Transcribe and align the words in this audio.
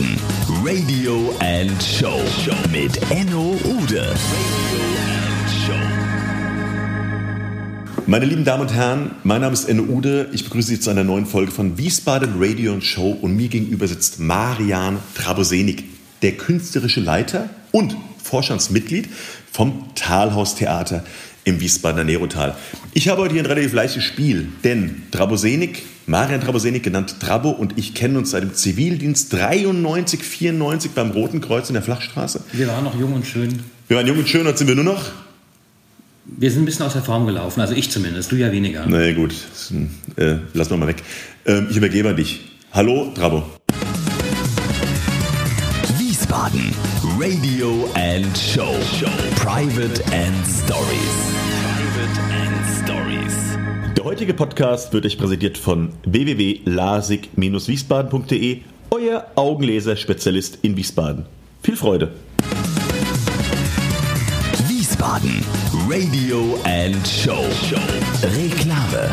Wiesbaden 0.00 0.16
Radio 0.64 1.34
and 1.40 1.82
Show 1.82 2.20
mit 2.72 2.98
Enno 3.10 3.58
Ude. 3.64 4.14
Meine 8.06 8.24
lieben 8.24 8.44
Damen 8.44 8.62
und 8.62 8.72
Herren, 8.72 9.10
mein 9.24 9.42
Name 9.42 9.52
ist 9.52 9.68
Enno 9.68 9.82
Ude. 9.82 10.30
Ich 10.32 10.44
begrüße 10.44 10.68
Sie 10.68 10.80
zu 10.80 10.88
einer 10.88 11.04
neuen 11.04 11.26
Folge 11.26 11.52
von 11.52 11.76
Wiesbaden 11.76 12.34
Radio 12.38 12.72
and 12.72 12.82
Show 12.82 13.10
und 13.20 13.36
mir 13.36 13.48
gegenüber 13.48 13.86
sitzt 13.86 14.18
Marian 14.18 14.98
Trabosenik, 15.14 15.84
der 16.22 16.32
künstlerische 16.32 17.00
Leiter 17.00 17.50
und 17.70 17.94
Vorstandsmitglied 18.22 19.08
vom 19.52 19.94
Talhaus 19.96 20.54
Theater 20.54 21.04
im 21.44 21.60
Wiesbadener 21.60 22.04
Nerotal. 22.04 22.56
Ich 22.94 23.08
habe 23.08 23.20
heute 23.20 23.34
hier 23.34 23.42
ein 23.42 23.46
relativ 23.46 23.74
leichtes 23.74 24.04
Spiel, 24.04 24.48
denn 24.64 25.02
Trabosenik, 25.10 25.82
Marian 26.10 26.40
Trabosenik, 26.40 26.82
genannt 26.82 27.20
Trabo, 27.20 27.50
und 27.50 27.78
ich 27.78 27.94
kennen 27.94 28.16
uns 28.16 28.32
seit 28.32 28.42
dem 28.42 28.52
Zivildienst 28.52 29.32
93, 29.32 30.24
94 30.24 30.90
beim 30.90 31.12
Roten 31.12 31.40
Kreuz 31.40 31.70
in 31.70 31.74
der 31.74 31.82
Flachstraße. 31.84 32.42
Wir 32.52 32.66
waren 32.66 32.82
noch 32.82 32.98
jung 32.98 33.12
und 33.12 33.24
schön. 33.24 33.60
Wir 33.86 33.96
waren 33.96 34.08
jung 34.08 34.18
und 34.18 34.28
schön, 34.28 34.44
und 34.44 34.58
sind 34.58 34.66
wir 34.66 34.74
nur 34.74 34.82
noch? 34.82 35.12
Wir 36.24 36.50
sind 36.50 36.62
ein 36.62 36.64
bisschen 36.64 36.84
aus 36.84 36.94
der 36.94 37.02
Form 37.02 37.26
gelaufen, 37.26 37.60
also 37.60 37.74
ich 37.74 37.92
zumindest, 37.92 38.32
du 38.32 38.36
ja 38.36 38.50
weniger. 38.50 38.84
Na 38.88 38.98
nee, 38.98 39.14
gut, 39.14 39.32
äh, 40.16 40.38
lassen 40.52 40.70
wir 40.70 40.76
mal 40.78 40.88
weg. 40.88 41.02
Ähm, 41.46 41.68
ich 41.70 41.76
übergebe 41.76 42.08
an 42.08 42.16
dich. 42.16 42.40
Hallo, 42.72 43.12
Trabo. 43.14 43.44
Wiesbaden 45.96 46.72
Radio 47.20 47.88
and 47.94 48.36
Show. 48.36 48.74
Private 49.36 50.02
and 50.12 50.44
Stories. 50.44 51.14
Private 51.62 52.20
and 52.32 52.66
Stories. 52.82 53.69
Der 54.00 54.06
heutige 54.06 54.32
Podcast 54.32 54.94
wird 54.94 55.04
euch 55.04 55.18
präsentiert 55.18 55.58
von 55.58 55.92
www.lasig-wiesbaden.de, 56.06 58.62
euer 58.90 59.26
Augenleser-Spezialist 59.34 60.60
in 60.62 60.74
Wiesbaden. 60.74 61.26
Viel 61.62 61.76
Freude! 61.76 62.10
Wiesbaden 64.68 65.44
Radio 65.86 66.58
and 66.64 67.06
Show. 67.06 67.44
Reklame. 68.22 69.10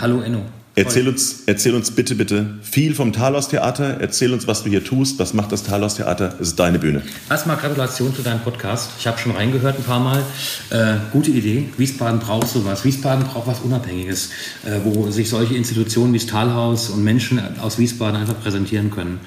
Hallo 0.00 0.20
Enno. 0.22 0.51
Erzähl 0.74 1.06
uns, 1.06 1.42
erzähl 1.46 1.74
uns 1.74 1.90
bitte, 1.90 2.14
bitte 2.14 2.46
viel 2.62 2.94
vom 2.94 3.12
Talhaus 3.12 3.48
Theater. 3.48 4.00
Erzähl 4.00 4.32
uns, 4.32 4.46
was 4.46 4.62
du 4.62 4.70
hier 4.70 4.82
tust. 4.82 5.18
Was 5.18 5.34
macht 5.34 5.52
das 5.52 5.64
Talhaus 5.64 5.96
Theater? 5.96 6.34
Es 6.40 6.48
ist 6.48 6.58
deine 6.58 6.78
Bühne. 6.78 7.02
Erstmal 7.28 7.58
Gratulation 7.58 8.14
zu 8.14 8.22
deinem 8.22 8.40
Podcast. 8.40 8.90
Ich 8.98 9.06
habe 9.06 9.18
schon 9.18 9.32
reingehört 9.32 9.76
ein 9.76 9.84
paar 9.84 10.00
Mal. 10.00 10.22
Äh, 10.70 10.94
gute 11.12 11.30
Idee. 11.30 11.68
Wiesbaden 11.76 12.20
braucht 12.20 12.48
sowas. 12.48 12.84
Wiesbaden 12.84 13.24
braucht 13.26 13.46
was 13.46 13.60
Unabhängiges, 13.60 14.30
äh, 14.64 14.78
wo 14.82 15.10
sich 15.10 15.28
solche 15.28 15.54
Institutionen 15.54 16.14
wie 16.14 16.18
das 16.18 16.26
Talhaus 16.26 16.88
und 16.88 17.04
Menschen 17.04 17.40
aus 17.60 17.78
Wiesbaden 17.78 18.18
einfach 18.18 18.40
präsentieren 18.40 18.90
können. 18.90 19.20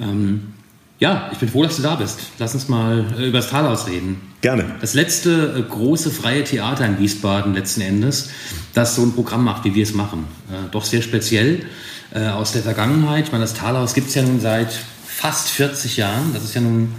Ähm, 0.00 0.53
ja, 1.00 1.28
ich 1.32 1.38
bin 1.38 1.48
froh, 1.48 1.64
dass 1.64 1.76
du 1.76 1.82
da 1.82 1.96
bist. 1.96 2.18
Lass 2.38 2.54
uns 2.54 2.68
mal 2.68 3.04
äh, 3.18 3.28
über 3.28 3.38
das 3.38 3.50
Talhaus 3.50 3.88
reden. 3.88 4.20
Gerne. 4.40 4.64
Das 4.80 4.94
letzte 4.94 5.54
äh, 5.58 5.62
große 5.62 6.10
freie 6.10 6.44
Theater 6.44 6.86
in 6.86 6.98
Wiesbaden 6.98 7.54
letzten 7.54 7.80
Endes, 7.80 8.30
das 8.74 8.94
so 8.94 9.02
ein 9.02 9.12
Programm 9.12 9.44
macht, 9.44 9.64
wie 9.64 9.74
wir 9.74 9.82
es 9.82 9.94
machen. 9.94 10.24
Äh, 10.50 10.70
doch 10.70 10.84
sehr 10.84 11.02
speziell 11.02 11.66
äh, 12.14 12.28
aus 12.28 12.52
der 12.52 12.62
Vergangenheit. 12.62 13.26
Ich 13.26 13.32
meine, 13.32 13.42
das 13.42 13.54
Talhaus 13.54 13.94
gibt 13.94 14.08
es 14.08 14.14
ja 14.14 14.22
nun 14.22 14.40
seit 14.40 14.72
fast 15.04 15.48
40 15.48 15.96
Jahren. 15.96 16.32
Das 16.32 16.44
ist 16.44 16.54
ja 16.54 16.60
nun 16.60 16.94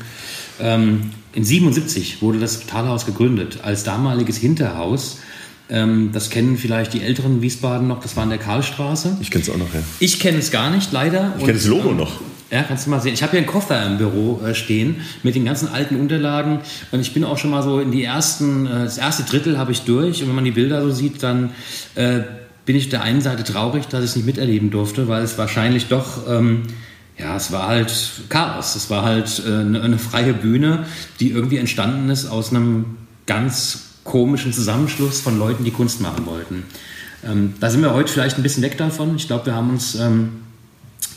ähm, 0.60 1.12
in 1.34 1.44
77 1.44 2.22
wurde 2.22 2.40
das 2.40 2.66
Talhaus 2.66 3.06
gegründet 3.06 3.60
als 3.64 3.84
damaliges 3.84 4.38
Hinterhaus. 4.38 5.20
Ähm, 5.70 6.12
das 6.14 6.30
kennen 6.30 6.58
vielleicht 6.58 6.94
die 6.94 7.02
älteren 7.02 7.42
Wiesbaden 7.42 7.88
noch. 7.88 8.02
Das 8.02 8.16
war 8.16 8.24
in 8.24 8.30
der 8.30 8.40
Karlstraße. 8.40 9.18
Ich 9.22 9.32
kenne 9.32 9.44
es 9.44 9.50
auch 9.50 9.58
noch, 9.58 9.74
ja. 9.74 9.82
Ich 10.00 10.20
kenne 10.20 10.38
es 10.38 10.52
gar 10.52 10.70
nicht, 10.70 10.92
leider. 10.92 11.34
Ich 11.38 11.46
kenne 11.46 11.58
das 11.58 11.66
Logo 11.66 11.90
ähm, 11.90 11.98
noch. 11.98 12.20
Ja, 12.52 12.64
kannst 12.64 12.86
du 12.86 12.92
mal 12.92 13.02
sehen. 13.02 13.14
Ich 13.14 13.24
habe 13.24 13.32
hier 13.32 13.40
einen 13.40 13.48
Koffer 13.48 13.86
im 13.86 13.98
Büro 13.98 14.40
äh, 14.46 14.54
stehen 14.54 15.02
mit 15.24 15.34
den 15.34 15.46
ganzen 15.46 15.68
alten 15.68 16.00
Unterlagen 16.00 16.60
und 16.92 17.00
ich 17.00 17.14
bin 17.14 17.24
auch 17.24 17.40
schon 17.40 17.50
mal 17.50 17.64
so 17.64 17.80
in 17.80 17.92
die 17.92 18.04
ersten, 18.04 18.68
äh, 18.68 18.84
das 18.84 18.98
erste 18.98 19.24
Drittel 19.24 19.58
habe 19.58 19.72
ich 19.72 19.82
durch 19.82 20.22
und 20.22 20.30
wenn 20.30 20.36
man 20.36 20.46
die 20.46 20.52
Bilder 20.52 20.82
so 20.84 20.92
sieht, 20.92 21.24
dann 21.24 21.52
äh, 21.96 22.22
bin 22.66 22.76
ich 22.76 22.90
der 22.90 23.02
einen 23.02 23.22
Seite 23.22 23.44
traurig, 23.44 23.88
dass 23.88 24.04
ich 24.04 24.12
es 24.12 24.16
nicht 24.16 24.26
miterleben 24.26 24.70
durfte, 24.70 25.08
weil 25.08 25.24
es 25.24 25.38
wahrscheinlich 25.38 25.88
doch, 25.88 26.28
ähm, 26.30 26.64
ja, 27.18 27.36
es 27.36 27.52
war 27.52 27.68
halt 27.68 27.92
Chaos. 28.30 28.76
Es 28.76 28.90
war 28.90 29.04
halt 29.04 29.42
äh, 29.46 29.60
eine, 29.60 29.82
eine 29.82 29.98
freie 29.98 30.34
Bühne, 30.34 30.86
die 31.20 31.32
irgendwie 31.32 31.58
entstanden 31.58 32.10
ist 32.10 32.28
aus 32.28 32.50
einem 32.50 32.98
ganz 33.26 33.86
komischen 34.04 34.54
Zusammenschluss 34.54 35.22
von 35.22 35.40
Leuten, 35.40 35.64
die 35.64 35.72
Kunst 35.72 36.02
machen 36.02 36.26
wollten. 36.26 36.64
Ähm, 37.24 37.54
da 37.60 37.70
sind 37.70 37.82
wir 37.82 37.94
heute 37.94 38.12
vielleicht 38.12 38.38
ein 38.38 38.44
bisschen 38.44 38.64
weg 38.64 38.78
davon. 38.78 39.16
Ich 39.16 39.28
glaube, 39.28 39.48
wir 39.48 39.56
haben 39.56 39.70
uns 39.70 39.96
ähm, 39.96 40.45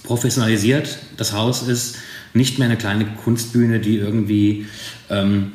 professionalisiert. 0.08 0.98
Das 1.16 1.32
Haus 1.32 1.62
ist 1.62 1.96
nicht 2.34 2.58
mehr 2.58 2.66
eine 2.66 2.76
kleine 2.76 3.04
Kunstbühne, 3.04 3.78
die 3.78 3.98
irgendwie 3.98 4.66
ähm, 5.08 5.52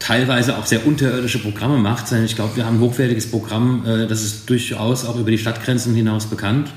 teilweise 0.00 0.58
auch 0.58 0.66
sehr 0.66 0.84
unterirdische 0.86 1.38
Programme 1.38 1.78
macht, 1.78 2.08
sondern 2.08 2.26
ich 2.26 2.34
glaube, 2.34 2.56
wir 2.56 2.66
haben 2.66 2.78
ein 2.78 2.80
hochwertiges 2.80 3.30
Programm, 3.30 3.84
äh, 3.86 4.06
das 4.08 4.22
ist 4.22 4.50
durchaus 4.50 5.04
auch 5.04 5.16
über 5.16 5.30
die 5.30 5.38
Stadtgrenzen 5.38 5.94
hinaus 5.94 6.26
bekannt. 6.26 6.70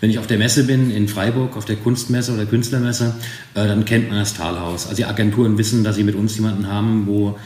Wenn 0.00 0.10
ich 0.10 0.18
auf 0.20 0.28
der 0.28 0.38
Messe 0.38 0.64
bin, 0.64 0.92
in 0.92 1.08
Freiburg, 1.08 1.56
auf 1.56 1.64
der 1.64 1.74
Kunstmesse 1.74 2.32
oder 2.32 2.46
Künstlermesse, 2.46 3.14
äh, 3.54 3.66
dann 3.66 3.84
kennt 3.84 4.08
man 4.08 4.18
das 4.18 4.34
Talhaus. 4.34 4.84
Also 4.84 4.96
die 4.96 5.04
Agenturen 5.04 5.58
wissen, 5.58 5.82
dass 5.82 5.96
sie 5.96 6.04
mit 6.04 6.14
uns 6.14 6.36
jemanden 6.36 6.68
haben, 6.68 7.06
wo 7.06 7.36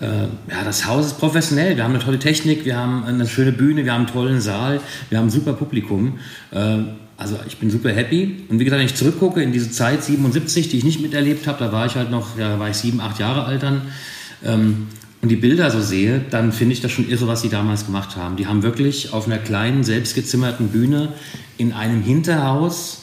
äh, 0.00 0.06
ja, 0.06 0.64
das 0.64 0.86
Haus 0.86 1.06
ist 1.06 1.18
professionell. 1.18 1.76
Wir 1.76 1.82
haben 1.82 1.94
eine 1.94 2.04
tolle 2.04 2.20
Technik, 2.20 2.64
wir 2.64 2.76
haben 2.76 3.04
eine 3.04 3.26
schöne 3.26 3.50
Bühne, 3.50 3.84
wir 3.84 3.92
haben 3.92 4.06
einen 4.06 4.12
tollen 4.12 4.40
Saal, 4.40 4.80
wir 5.08 5.18
haben 5.18 5.26
ein 5.26 5.30
super 5.30 5.54
Publikum. 5.54 6.18
Äh, 6.52 6.78
also 7.18 7.36
ich 7.46 7.58
bin 7.58 7.68
super 7.68 7.90
happy. 7.90 8.44
Und 8.48 8.60
wie 8.60 8.64
gesagt, 8.64 8.78
wenn 8.78 8.86
ich 8.86 8.94
zurückgucke 8.94 9.42
in 9.42 9.52
diese 9.52 9.70
Zeit 9.70 10.04
77, 10.04 10.68
die 10.68 10.78
ich 10.78 10.84
nicht 10.84 11.00
miterlebt 11.00 11.46
habe, 11.48 11.58
da 11.58 11.72
war 11.72 11.84
ich 11.84 11.96
halt 11.96 12.10
noch, 12.10 12.38
da 12.38 12.58
war 12.60 12.70
ich 12.70 12.76
sieben, 12.76 13.00
acht 13.00 13.18
Jahre 13.18 13.44
alt 13.44 13.64
dann. 13.64 13.82
Ähm, 14.44 14.86
und 15.20 15.28
die 15.28 15.36
Bilder 15.36 15.68
so 15.72 15.80
sehe, 15.80 16.20
dann 16.30 16.52
finde 16.52 16.74
ich 16.74 16.80
das 16.80 16.92
schon 16.92 17.08
irre, 17.08 17.26
was 17.26 17.42
sie 17.42 17.48
damals 17.48 17.86
gemacht 17.86 18.16
haben. 18.16 18.36
Die 18.36 18.46
haben 18.46 18.62
wirklich 18.62 19.12
auf 19.12 19.26
einer 19.26 19.38
kleinen, 19.38 19.82
selbstgezimmerten 19.82 20.68
Bühne 20.68 21.12
in 21.56 21.72
einem 21.72 22.02
Hinterhaus 22.02 23.02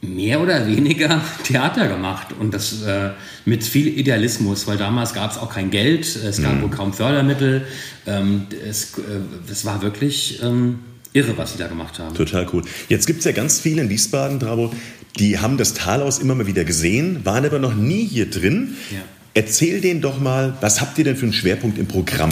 mehr 0.00 0.40
oder 0.40 0.66
weniger 0.66 1.20
Theater 1.44 1.86
gemacht 1.86 2.34
und 2.38 2.52
das 2.52 2.82
äh, 2.82 3.10
mit 3.44 3.62
viel 3.62 3.86
Idealismus, 3.86 4.66
weil 4.66 4.76
damals 4.76 5.14
gab 5.14 5.30
es 5.30 5.38
auch 5.38 5.50
kein 5.50 5.70
Geld, 5.70 6.04
es 6.16 6.42
gab 6.42 6.54
mhm. 6.54 6.62
wohl 6.62 6.70
kaum 6.70 6.92
Fördermittel. 6.92 7.64
Ähm, 8.06 8.48
es, 8.68 8.98
äh, 8.98 9.50
es 9.50 9.64
war 9.64 9.82
wirklich 9.82 10.42
ähm, 10.42 10.80
irre, 11.16 11.36
was 11.36 11.52
sie 11.52 11.58
da 11.58 11.66
gemacht 11.66 11.98
haben. 11.98 12.14
Total 12.14 12.46
cool. 12.52 12.62
Jetzt 12.88 13.06
gibt 13.06 13.20
es 13.20 13.24
ja 13.24 13.32
ganz 13.32 13.58
viele 13.58 13.82
in 13.82 13.88
Wiesbaden, 13.88 14.38
Drabo, 14.38 14.72
die 15.18 15.38
haben 15.38 15.56
das 15.56 15.72
Talhaus 15.72 16.18
immer 16.18 16.34
mal 16.34 16.46
wieder 16.46 16.64
gesehen, 16.64 17.24
waren 17.24 17.44
aber 17.44 17.58
noch 17.58 17.74
nie 17.74 18.04
hier 18.04 18.30
drin. 18.30 18.76
Ja. 18.90 18.98
Erzähl 19.34 19.80
denen 19.80 20.02
doch 20.02 20.20
mal, 20.20 20.54
was 20.60 20.80
habt 20.80 20.98
ihr 20.98 21.04
denn 21.04 21.16
für 21.16 21.24
einen 21.24 21.32
Schwerpunkt 21.32 21.78
im 21.78 21.86
Programm? 21.86 22.30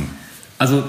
Also 0.58 0.84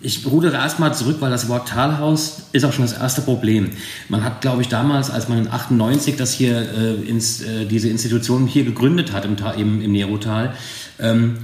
ich 0.00 0.24
rudere 0.26 0.54
erstmal 0.54 0.94
zurück, 0.94 1.16
weil 1.20 1.30
das 1.30 1.48
Wort 1.48 1.68
Talhaus 1.68 2.42
ist 2.52 2.64
auch 2.64 2.72
schon 2.72 2.84
das 2.84 2.96
erste 2.96 3.22
Problem. 3.22 3.70
Man 4.08 4.24
hat, 4.24 4.40
glaube 4.40 4.62
ich, 4.62 4.68
damals, 4.68 5.10
als 5.10 5.28
man 5.28 5.38
in 5.38 5.48
98 5.48 6.16
das 6.16 6.32
hier, 6.32 6.56
äh, 6.56 7.08
ins, 7.08 7.42
äh, 7.42 7.66
diese 7.66 7.88
Institution 7.88 8.46
hier 8.46 8.64
gegründet 8.64 9.12
hat 9.12 9.24
im, 9.24 9.36
im, 9.56 9.82
im 9.82 9.92
Nerotal, 9.92 10.54
ähm, 11.00 11.38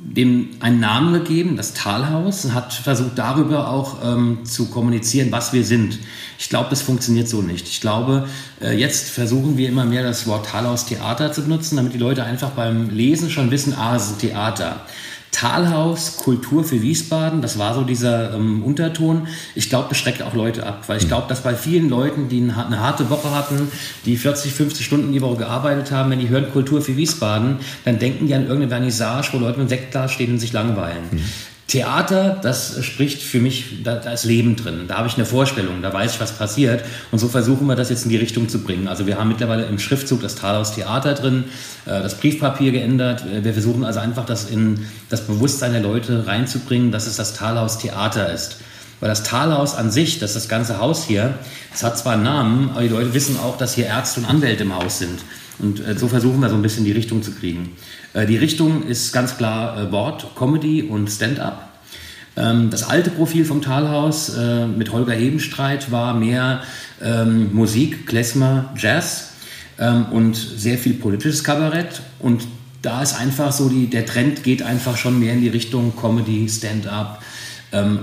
dem 0.00 0.50
einen 0.60 0.78
Namen 0.78 1.12
gegeben, 1.12 1.56
das 1.56 1.74
Talhaus, 1.74 2.44
und 2.44 2.54
hat 2.54 2.72
versucht 2.72 3.18
darüber 3.18 3.68
auch 3.68 3.98
ähm, 4.04 4.44
zu 4.44 4.66
kommunizieren, 4.66 5.32
was 5.32 5.52
wir 5.52 5.64
sind. 5.64 5.98
Ich 6.38 6.48
glaube, 6.48 6.70
das 6.70 6.82
funktioniert 6.82 7.28
so 7.28 7.42
nicht. 7.42 7.66
Ich 7.66 7.80
glaube, 7.80 8.28
äh, 8.60 8.78
jetzt 8.78 9.10
versuchen 9.10 9.56
wir 9.56 9.68
immer 9.68 9.84
mehr 9.84 10.04
das 10.04 10.28
Wort 10.28 10.46
Talhaus 10.46 10.86
Theater 10.86 11.32
zu 11.32 11.42
benutzen, 11.42 11.76
damit 11.76 11.94
die 11.94 11.98
Leute 11.98 12.22
einfach 12.22 12.50
beim 12.50 12.90
Lesen 12.90 13.28
schon 13.28 13.50
wissen, 13.50 13.74
ah, 13.74 13.96
es 13.96 14.10
ist 14.10 14.20
Theater. 14.20 14.86
Talhaus, 15.30 16.16
Kultur 16.16 16.64
für 16.64 16.82
Wiesbaden, 16.82 17.42
das 17.42 17.58
war 17.58 17.74
so 17.74 17.82
dieser 17.82 18.34
ähm, 18.34 18.62
Unterton. 18.62 19.28
Ich 19.54 19.68
glaube, 19.68 19.86
das 19.88 19.98
schreckt 19.98 20.22
auch 20.22 20.34
Leute 20.34 20.66
ab, 20.66 20.84
weil 20.86 20.96
ich 20.96 21.04
hm. 21.04 21.08
glaube, 21.08 21.28
dass 21.28 21.42
bei 21.42 21.54
vielen 21.54 21.88
Leuten, 21.88 22.28
die 22.28 22.40
eine 22.40 22.80
harte 22.80 23.10
Woche 23.10 23.30
hatten, 23.30 23.70
die 24.04 24.16
40, 24.16 24.52
50 24.52 24.84
Stunden 24.84 25.12
die 25.12 25.20
Woche 25.20 25.36
gearbeitet 25.36 25.92
haben, 25.92 26.10
wenn 26.10 26.20
die 26.20 26.28
hören 26.28 26.50
Kultur 26.50 26.80
für 26.80 26.96
Wiesbaden, 26.96 27.58
dann 27.84 27.98
denken 27.98 28.26
die 28.26 28.34
an 28.34 28.42
irgendeine 28.42 28.68
Vernissage, 28.68 29.28
wo 29.32 29.38
Leute 29.38 29.60
mit 29.60 29.68
Sekt 29.68 29.94
da 29.94 30.08
stehen 30.08 30.32
und 30.32 30.38
sich 30.38 30.52
langweilen. 30.52 31.04
Mhm. 31.10 31.24
Theater, 31.68 32.38
das 32.42 32.82
spricht 32.82 33.22
für 33.22 33.40
mich, 33.40 33.82
da, 33.84 33.96
da, 33.96 34.12
ist 34.12 34.24
Leben 34.24 34.56
drin. 34.56 34.86
Da 34.88 34.96
habe 34.96 35.06
ich 35.06 35.16
eine 35.16 35.26
Vorstellung, 35.26 35.82
da 35.82 35.92
weiß 35.92 36.14
ich, 36.14 36.20
was 36.20 36.32
passiert. 36.32 36.82
Und 37.12 37.18
so 37.18 37.28
versuchen 37.28 37.66
wir 37.66 37.76
das 37.76 37.90
jetzt 37.90 38.04
in 38.04 38.10
die 38.10 38.16
Richtung 38.16 38.48
zu 38.48 38.62
bringen. 38.62 38.88
Also 38.88 39.06
wir 39.06 39.18
haben 39.18 39.28
mittlerweile 39.28 39.66
im 39.66 39.78
Schriftzug 39.78 40.22
das 40.22 40.34
Talhaus 40.34 40.74
Theater 40.74 41.12
drin, 41.12 41.44
äh, 41.84 41.90
das 42.02 42.14
Briefpapier 42.14 42.72
geändert. 42.72 43.22
Wir 43.42 43.52
versuchen 43.52 43.84
also 43.84 44.00
einfach 44.00 44.24
das 44.24 44.48
in 44.48 44.86
das 45.10 45.26
Bewusstsein 45.26 45.72
der 45.72 45.82
Leute 45.82 46.26
reinzubringen, 46.26 46.90
dass 46.90 47.06
es 47.06 47.16
das 47.16 47.34
Talhaus 47.34 47.78
Theater 47.78 48.32
ist. 48.32 48.56
Weil 49.00 49.10
das 49.10 49.22
Talhaus 49.22 49.74
an 49.74 49.90
sich, 49.90 50.18
das 50.18 50.30
ist 50.30 50.36
das 50.36 50.48
ganze 50.48 50.78
Haus 50.78 51.04
hier, 51.04 51.34
es 51.74 51.82
hat 51.82 51.98
zwar 51.98 52.14
einen 52.14 52.22
Namen, 52.22 52.70
aber 52.70 52.80
die 52.80 52.88
Leute 52.88 53.12
wissen 53.12 53.38
auch, 53.38 53.58
dass 53.58 53.74
hier 53.74 53.86
Ärzte 53.86 54.20
und 54.20 54.26
Anwälte 54.26 54.62
im 54.62 54.74
Haus 54.74 54.98
sind. 54.98 55.20
Und 55.58 55.84
äh, 55.86 55.96
so 55.96 56.08
versuchen 56.08 56.40
wir 56.40 56.48
so 56.48 56.54
ein 56.54 56.62
bisschen 56.62 56.84
die 56.84 56.92
Richtung 56.92 57.22
zu 57.22 57.32
kriegen. 57.32 57.70
Äh, 58.14 58.26
die 58.26 58.36
Richtung 58.36 58.86
ist 58.86 59.12
ganz 59.12 59.36
klar 59.36 59.80
äh, 59.80 59.92
Wort, 59.92 60.34
Comedy 60.36 60.82
und 60.82 61.08
Stand-up. 61.08 61.68
Ähm, 62.36 62.70
das 62.70 62.84
alte 62.84 63.10
Profil 63.10 63.44
vom 63.44 63.62
Talhaus 63.62 64.36
äh, 64.36 64.66
mit 64.66 64.92
Holger 64.92 65.14
Hebenstreit 65.14 65.90
war 65.90 66.14
mehr 66.14 66.62
ähm, 67.02 67.54
Musik, 67.54 68.06
Klezmer, 68.06 68.72
Jazz 68.76 69.32
ähm, 69.78 70.06
und 70.06 70.36
sehr 70.36 70.78
viel 70.78 70.94
politisches 70.94 71.42
Kabarett. 71.42 72.02
Und 72.20 72.46
da 72.82 73.02
ist 73.02 73.18
einfach 73.18 73.52
so, 73.52 73.68
die, 73.68 73.88
der 73.88 74.06
Trend 74.06 74.44
geht 74.44 74.62
einfach 74.62 74.96
schon 74.96 75.18
mehr 75.18 75.32
in 75.32 75.40
die 75.40 75.48
Richtung 75.48 75.94
Comedy, 75.96 76.48
Stand-up. 76.48 77.22
Ähm, 77.72 78.00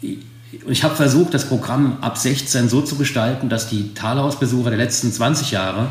ich 0.00 0.82
habe 0.82 0.96
versucht, 0.96 1.34
das 1.34 1.48
Programm 1.48 1.98
ab 2.00 2.16
16 2.16 2.68
so 2.68 2.80
zu 2.80 2.96
gestalten, 2.96 3.48
dass 3.48 3.68
die 3.68 3.94
Talhausbesucher 3.94 4.70
der 4.70 4.78
letzten 4.78 5.12
20 5.12 5.50
Jahre 5.50 5.88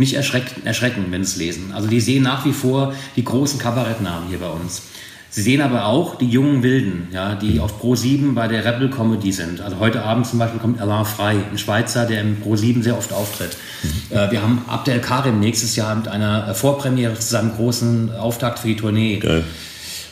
nicht 0.00 0.14
erschrecken, 0.14 1.06
wenn 1.10 1.24
sie 1.24 1.30
es 1.30 1.36
lesen. 1.36 1.72
Also 1.72 1.88
die 1.88 2.00
sehen 2.00 2.24
nach 2.24 2.44
wie 2.44 2.52
vor 2.52 2.94
die 3.16 3.24
großen 3.24 3.60
Kabarettnamen 3.60 4.28
hier 4.28 4.38
bei 4.38 4.48
uns. 4.48 4.82
Sie 5.32 5.42
sehen 5.42 5.60
aber 5.60 5.84
auch 5.84 6.16
die 6.16 6.28
jungen 6.28 6.64
Wilden, 6.64 7.06
ja, 7.12 7.36
die 7.36 7.60
auf 7.60 7.78
Pro 7.78 7.94
7 7.94 8.34
bei 8.34 8.48
der 8.48 8.64
Rebel 8.64 8.90
Comedy 8.90 9.30
sind. 9.30 9.60
Also 9.60 9.78
heute 9.78 10.02
Abend 10.02 10.26
zum 10.26 10.40
Beispiel 10.40 10.58
kommt 10.58 10.80
Alain 10.80 11.04
Frey, 11.04 11.36
ein 11.52 11.56
Schweizer, 11.56 12.04
der 12.04 12.22
im 12.22 12.40
Pro 12.40 12.56
7 12.56 12.82
sehr 12.82 12.98
oft 12.98 13.12
auftritt. 13.12 13.56
Mhm. 13.82 14.16
Äh, 14.16 14.30
wir 14.32 14.42
haben 14.42 14.64
Abdel 14.66 14.98
Karim 14.98 15.38
nächstes 15.38 15.76
Jahr 15.76 15.94
mit 15.94 16.08
einer 16.08 16.52
Vorpremiere 16.52 17.14
zu 17.14 17.28
seinem 17.28 17.54
großen 17.54 18.16
Auftakt 18.16 18.58
für 18.58 18.68
die 18.68 18.76
Tournee. 18.76 19.18
Geil. 19.18 19.44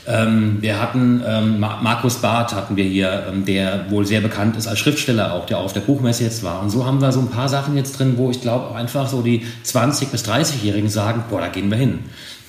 Ähm, 0.09 0.57
wir 0.63 0.81
hatten 0.81 1.23
ähm, 1.27 1.61
Markus 1.61 2.17
Barth 2.17 2.55
hatten 2.55 2.77
wir 2.77 2.85
hier, 2.85 3.27
ähm, 3.29 3.45
der 3.45 3.91
wohl 3.91 4.07
sehr 4.07 4.23
bekannt 4.23 4.57
ist 4.57 4.67
als 4.67 4.79
Schriftsteller 4.79 5.35
auch, 5.35 5.45
der 5.45 5.59
auch 5.59 5.67
auf 5.67 5.75
der 5.75 5.81
Buchmesse 5.81 6.25
jetzt 6.25 6.43
war. 6.43 6.63
Und 6.63 6.71
so 6.71 6.87
haben 6.87 7.03
wir 7.03 7.13
so 7.13 7.21
ein 7.21 7.29
paar 7.29 7.51
Sachen 7.51 7.77
jetzt 7.77 7.99
drin, 7.99 8.15
wo 8.17 8.31
ich 8.31 8.41
glaube 8.41 8.69
auch 8.69 8.75
einfach 8.75 9.07
so 9.07 9.21
die 9.21 9.45
20- 9.67 10.07
bis 10.11 10.25
30-Jährigen 10.25 10.89
sagen, 10.89 11.25
boah, 11.29 11.43
da 11.43 11.49
gehen 11.49 11.71
wir 11.71 11.77
hin. 11.77 11.99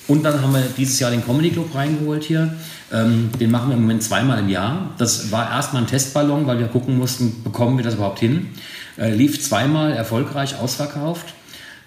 Und 0.08 0.24
dann 0.24 0.40
haben 0.42 0.54
wir 0.54 0.62
dieses 0.76 0.98
Jahr 0.98 1.10
den 1.10 1.24
Comedy 1.24 1.50
Club 1.50 1.74
reingeholt 1.74 2.24
hier. 2.24 2.54
Ähm, 2.92 3.30
den 3.38 3.50
machen 3.50 3.68
wir 3.68 3.76
im 3.76 3.82
Moment 3.82 4.02
zweimal 4.02 4.38
im 4.38 4.48
Jahr. 4.48 4.90
Das 4.96 5.30
war 5.30 5.50
erstmal 5.50 5.82
ein 5.82 5.88
Testballon, 5.88 6.46
weil 6.46 6.58
wir 6.58 6.66
gucken 6.66 6.96
mussten, 6.96 7.42
bekommen 7.44 7.76
wir 7.76 7.84
das 7.84 7.94
überhaupt 7.94 8.20
hin. 8.20 8.48
Äh, 8.96 9.14
lief 9.14 9.40
zweimal 9.40 9.92
erfolgreich 9.92 10.58
ausverkauft. 10.58 11.26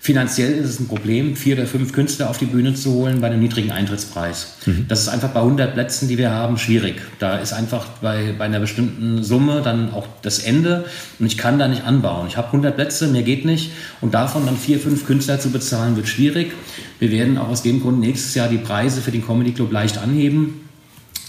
Finanziell 0.03 0.51
ist 0.55 0.69
es 0.69 0.79
ein 0.81 0.89
Problem, 0.89 1.37
vier 1.37 1.55
oder 1.55 1.65
fünf 1.65 1.93
Künstler 1.93 2.29
auf 2.29 2.37
die 2.37 2.43
Bühne 2.43 2.73
zu 2.73 2.91
holen 2.91 3.21
bei 3.21 3.27
einem 3.27 3.39
niedrigen 3.39 3.71
Eintrittspreis. 3.71 4.57
Mhm. 4.65 4.83
Das 4.89 4.99
ist 4.99 5.07
einfach 5.07 5.29
bei 5.29 5.39
100 5.39 5.73
Plätzen, 5.73 6.09
die 6.09 6.17
wir 6.17 6.29
haben, 6.29 6.57
schwierig. 6.57 6.95
Da 7.19 7.37
ist 7.37 7.53
einfach 7.53 7.85
bei, 8.01 8.35
bei 8.37 8.43
einer 8.43 8.59
bestimmten 8.59 9.23
Summe 9.23 9.61
dann 9.63 9.93
auch 9.93 10.05
das 10.21 10.39
Ende 10.39 10.83
und 11.19 11.25
ich 11.25 11.37
kann 11.37 11.57
da 11.57 11.69
nicht 11.69 11.85
anbauen. 11.85 12.27
Ich 12.27 12.35
habe 12.35 12.47
100 12.47 12.75
Plätze, 12.75 13.07
mehr 13.07 13.23
geht 13.23 13.45
nicht 13.45 13.71
und 14.01 14.13
davon 14.13 14.45
dann 14.45 14.57
vier, 14.57 14.77
fünf 14.77 15.05
Künstler 15.05 15.39
zu 15.39 15.51
bezahlen, 15.51 15.95
wird 15.95 16.09
schwierig. 16.09 16.51
Wir 16.99 17.09
werden 17.09 17.37
auch 17.37 17.47
aus 17.47 17.63
dem 17.63 17.81
Grund 17.81 18.01
nächstes 18.01 18.35
Jahr 18.35 18.49
die 18.49 18.57
Preise 18.57 18.99
für 18.99 19.11
den 19.11 19.25
Comedy 19.25 19.53
Club 19.53 19.71
leicht 19.71 19.99
anheben. 19.99 20.63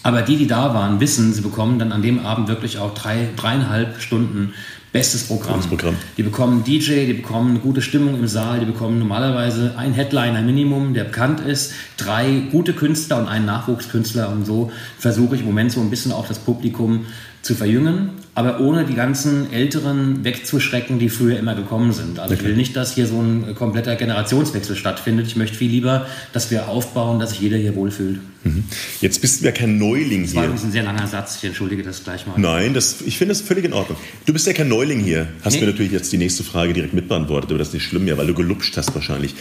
Aber 0.03 0.21
die, 0.21 0.37
die 0.37 0.47
da 0.47 0.75
waren, 0.75 0.99
wissen, 0.99 1.33
sie 1.33 1.41
bekommen 1.41 1.79
dann 1.79 1.91
an 1.91 2.03
dem 2.03 2.27
Abend 2.27 2.49
wirklich 2.49 2.79
auch 2.79 2.93
drei, 2.93 3.29
dreieinhalb 3.37 4.03
Stunden 4.03 4.53
Bestes 4.95 5.25
Programm. 5.25 5.61
Programm. 5.63 5.97
Die 6.17 6.23
bekommen 6.23 6.63
DJ, 6.63 7.07
die 7.07 7.15
bekommen 7.15 7.51
eine 7.51 7.59
gute 7.59 7.83
Stimmung 7.83 8.15
im 8.15 8.29
Saal, 8.29 8.61
die 8.61 8.65
bekommen 8.65 9.01
normalerweise 9.01 9.75
ein 9.77 9.93
Headliner 9.93 10.41
Minimum, 10.41 10.95
der 10.95 11.03
bekannt 11.03 11.41
ist, 11.41 11.73
drei 11.97 12.45
gute 12.53 12.75
Künstler 12.75 13.19
und 13.19 13.27
einen 13.27 13.45
Nachwuchskünstler 13.45 14.29
und 14.29 14.47
so 14.47 14.71
versuche 14.97 15.35
ich 15.35 15.41
im 15.41 15.49
Moment 15.49 15.73
so 15.73 15.81
ein 15.81 15.91
bisschen 15.91 16.13
auch 16.13 16.29
das 16.29 16.39
Publikum 16.39 17.07
zu 17.45 17.55
verjüngen, 17.55 18.11
aber 18.35 18.59
ohne 18.61 18.85
die 18.85 18.95
ganzen 18.95 19.53
Älteren 19.53 20.25
wegzuschrecken, 20.25 20.99
die 20.99 21.11
früher 21.11 21.39
immer 21.39 21.55
gekommen 21.55 21.93
sind. 21.93 22.19
Also 22.19 22.35
okay. 22.35 22.43
ich 22.43 22.49
will 22.49 22.57
nicht, 22.57 22.75
dass 22.75 22.95
hier 22.95 23.07
so 23.07 23.21
ein 23.21 23.55
kompletter 23.55 23.95
Generationswechsel 23.97 24.75
stattfindet. 24.75 25.27
Ich 25.27 25.37
möchte 25.37 25.57
viel 25.57 25.71
lieber, 25.71 26.07
dass 26.33 26.51
wir 26.51 26.69
aufbauen, 26.69 27.21
dass 27.21 27.31
sich 27.31 27.41
jeder 27.41 27.59
hier 27.59 27.77
wohlfühlt. 27.77 28.21
Mhm. 28.45 28.65
Jetzt 29.01 29.21
bist 29.21 29.41
du 29.41 29.45
ja 29.45 29.53
kein 29.53 29.79
Neuling 29.79 30.23
das 30.23 30.33
hier. 30.33 30.43
Das 30.43 30.61
war 30.63 30.69
ein 30.69 30.73
sehr 30.73 30.83
langer 30.83 31.07
Satz. 31.07 31.37
Ich 31.37 31.45
entschuldige 31.45 31.83
das 31.83 32.03
gleich 32.03 32.27
mal. 32.27 32.35
Nein, 32.39 32.73
das, 32.73 33.03
ich 33.03 33.19
finde 33.19 33.35
das 33.35 33.43
völlig 33.43 33.67
in 33.67 33.75
Ordnung. 33.75 33.99
Du 34.25 34.33
bist 34.33 34.47
ja 34.47 34.55
kein 34.55 34.69
Neuling 34.69 35.01
hier. 35.01 35.29
Hast 35.43 35.55
nee. 35.55 35.61
mir 35.61 35.67
natürlich 35.67 35.93
jetzt 35.93 36.11
die 36.11 36.19
nächste 36.19 36.45
Frage 36.45 36.73
direkt 36.73 36.95
mitbeantwortet, 36.95 37.51
aber 37.51 37.59
das 37.59 37.69
ist 37.69 37.75
nicht 37.75 37.85
schlimm, 37.85 38.09
ja, 38.09 38.17
weil 38.17 38.27
du 38.27 38.35
gelupscht 38.35 38.77
hast 38.77 38.95
wahrscheinlich. 38.95 39.35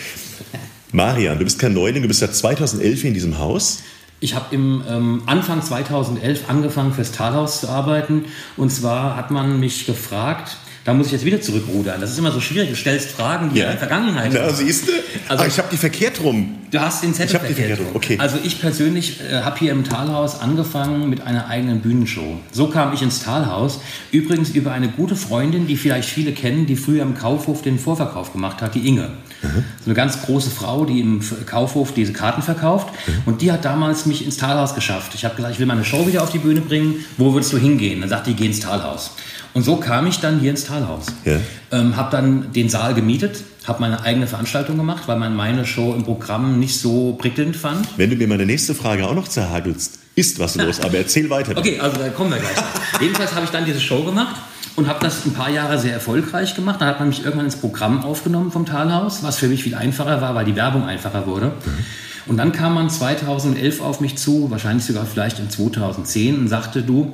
Marian, 0.92 1.40
du 1.40 1.46
bist 1.46 1.58
kein 1.58 1.74
Neuling, 1.74 2.04
du 2.04 2.08
bist 2.08 2.20
seit 2.20 2.36
2011 2.36 3.02
hier 3.02 3.08
in 3.08 3.14
diesem 3.16 3.40
Haus. 3.40 3.80
Ich 4.24 4.36
habe 4.36 4.56
im 4.56 4.82
ähm, 4.90 5.24
Anfang 5.26 5.62
2011 5.62 6.50
angefangen 6.50 6.94
fürs 6.94 7.12
Talhaus 7.12 7.60
zu 7.60 7.68
arbeiten. 7.68 8.24
Und 8.56 8.70
zwar 8.72 9.18
hat 9.18 9.32
man 9.32 9.60
mich 9.60 9.86
gefragt, 9.86 10.56
da 10.86 10.94
muss 10.94 11.08
ich 11.08 11.12
jetzt 11.12 11.26
wieder 11.26 11.42
zurückrudern. 11.42 12.00
Das 12.00 12.12
ist 12.12 12.20
immer 12.20 12.32
so 12.32 12.40
schwierig. 12.40 12.70
Du 12.70 12.78
stellst 12.78 13.12
Fragen, 13.12 13.50
die 13.54 13.60
ja. 13.60 13.66
in 13.66 13.72
der 13.72 13.80
Vergangenheit 13.80 14.32
Na, 14.34 14.50
siehst 14.50 14.88
du? 14.88 14.94
Also, 15.28 15.44
Ach, 15.44 15.48
ich 15.50 15.58
habe 15.58 15.68
die 15.70 15.76
verkehrt 15.76 16.24
rum. 16.24 16.56
Du 16.72 16.80
hast 16.80 17.04
den 17.04 17.14
Zettel 17.14 17.36
ich 17.36 17.42
verkehrt, 17.42 17.58
verkehrt 17.58 17.80
rum. 17.82 17.96
Okay. 17.96 18.18
Also 18.18 18.38
ich 18.42 18.62
persönlich 18.62 19.20
äh, 19.20 19.42
habe 19.42 19.60
hier 19.60 19.74
im 19.74 19.84
Talhaus 19.84 20.40
angefangen 20.40 21.10
mit 21.10 21.20
einer 21.20 21.48
eigenen 21.48 21.82
Bühnenshow. 21.82 22.40
So 22.54 22.70
kam 22.70 22.94
ich 22.94 23.02
ins 23.02 23.22
Talhaus. 23.22 23.82
Übrigens 24.14 24.52
über 24.52 24.72
eine 24.72 24.88
gute 24.88 25.18
Freundin, 25.18 25.68
die 25.68 25.76
vielleicht 25.76 26.08
viele 26.08 26.32
kennen, 26.32 26.66
die 26.66 26.78
früher 26.78 27.04
im 27.04 27.14
Kaufhof 27.14 27.62
den 27.62 27.78
Vorverkauf 27.78 28.32
gemacht 28.32 28.62
hat, 28.62 28.74
die 28.74 28.88
Inge. 28.88 29.12
Mhm. 29.44 29.64
So 29.80 29.86
eine 29.86 29.94
ganz 29.94 30.22
große 30.22 30.50
Frau, 30.50 30.86
die 30.86 31.00
im 31.00 31.22
Kaufhof 31.46 31.94
diese 31.94 32.14
Karten 32.14 32.42
verkauft. 32.42 32.88
Mhm. 33.06 33.14
Und 33.26 33.42
die 33.42 33.52
hat 33.52 33.66
damals 33.66 34.06
mich 34.06 34.26
ins 34.26 34.38
Talhaus 34.38 34.74
geschafft. 34.76 35.14
Ich 35.16 35.26
habe 35.26 35.36
gesagt, 35.36 35.54
ich 35.54 35.60
will 35.60 35.68
meine 35.68 35.86
Show 35.86 36.08
wieder 36.08 36.24
auf 36.24 36.32
die 36.32 36.40
Bühne 36.40 36.62
bringen. 36.62 37.06
Wo 37.18 37.34
würdest 37.34 37.54
du 37.54 37.58
hingehen? 37.58 38.02
Dann 38.02 38.10
sagte 38.10 38.32
ich, 38.32 38.38
geh 38.38 38.46
ins 38.46 38.60
Talhaus. 38.60 39.12
Und 39.54 39.64
so 39.64 39.76
kam 39.76 40.08
ich 40.08 40.20
dann 40.20 40.40
hier 40.40 40.50
ins 40.50 40.64
Talhaus. 40.66 41.06
Ja. 41.26 41.38
Ähm, 41.72 41.96
habe 41.96 42.10
dann 42.12 42.52
den 42.54 42.70
Saal 42.70 42.96
gemietet, 42.96 43.44
habe 43.66 43.82
meine 43.82 44.02
eigene 44.02 44.26
Veranstaltung 44.26 44.78
gemacht, 44.78 45.04
weil 45.06 45.18
man 45.20 45.36
meine 45.36 45.66
Show 45.66 45.94
im 45.94 46.04
Programm 46.04 46.60
nicht 46.60 46.80
so 46.80 47.14
prickelnd 47.14 47.56
fand. 47.56 47.88
Wenn 47.98 48.10
du 48.10 48.16
mir 48.16 48.28
meine 48.28 48.46
nächste 48.46 48.74
Frage 48.74 49.08
auch 49.08 49.14
noch 49.14 49.28
zerhagelst, 49.28 50.00
ist 50.16 50.40
was 50.40 50.56
los, 50.56 50.80
aber 50.80 50.98
erzähl 50.98 51.30
weiter. 51.30 51.56
Okay, 51.56 51.80
also 51.80 51.98
da 51.98 52.10
kommen 52.10 52.32
wir 52.32 52.40
gleich. 52.40 52.58
Jedenfalls 53.02 53.34
habe 53.34 53.46
ich 53.46 53.52
dann 53.52 53.66
diese 53.66 53.80
Show 53.80 54.04
gemacht 54.04 54.36
und 54.76 54.88
habe 54.88 55.00
das 55.02 55.26
ein 55.26 55.34
paar 55.34 55.50
Jahre 55.50 55.78
sehr 55.78 55.94
erfolgreich 55.94 56.56
gemacht. 56.56 56.82
Dann 56.82 56.88
hat 56.88 57.00
man 57.00 57.10
mich 57.10 57.24
irgendwann 57.24 57.46
ins 57.46 57.58
Programm 57.58 58.04
aufgenommen 58.04 58.52
vom 58.52 58.66
Talhaus, 58.66 59.24
was 59.24 59.38
für 59.38 59.48
mich 59.48 59.64
viel 59.64 59.76
einfacher 59.76 60.22
war, 60.22 60.36
weil 60.36 60.46
die 60.46 60.56
Werbung 60.56 60.86
einfacher 60.86 61.28
wurde. 61.28 61.48
Mhm. 61.48 61.86
Und 62.26 62.38
dann 62.38 62.52
kam 62.52 62.74
man 62.74 62.90
2011 62.90 63.82
auf 63.82 64.00
mich 64.00 64.18
zu, 64.18 64.50
wahrscheinlich 64.50 64.86
sogar 64.86 65.06
vielleicht 65.06 65.40
in 65.40 65.50
2010 65.50 66.40
und 66.40 66.48
sagte, 66.48 66.82
du, 66.82 67.14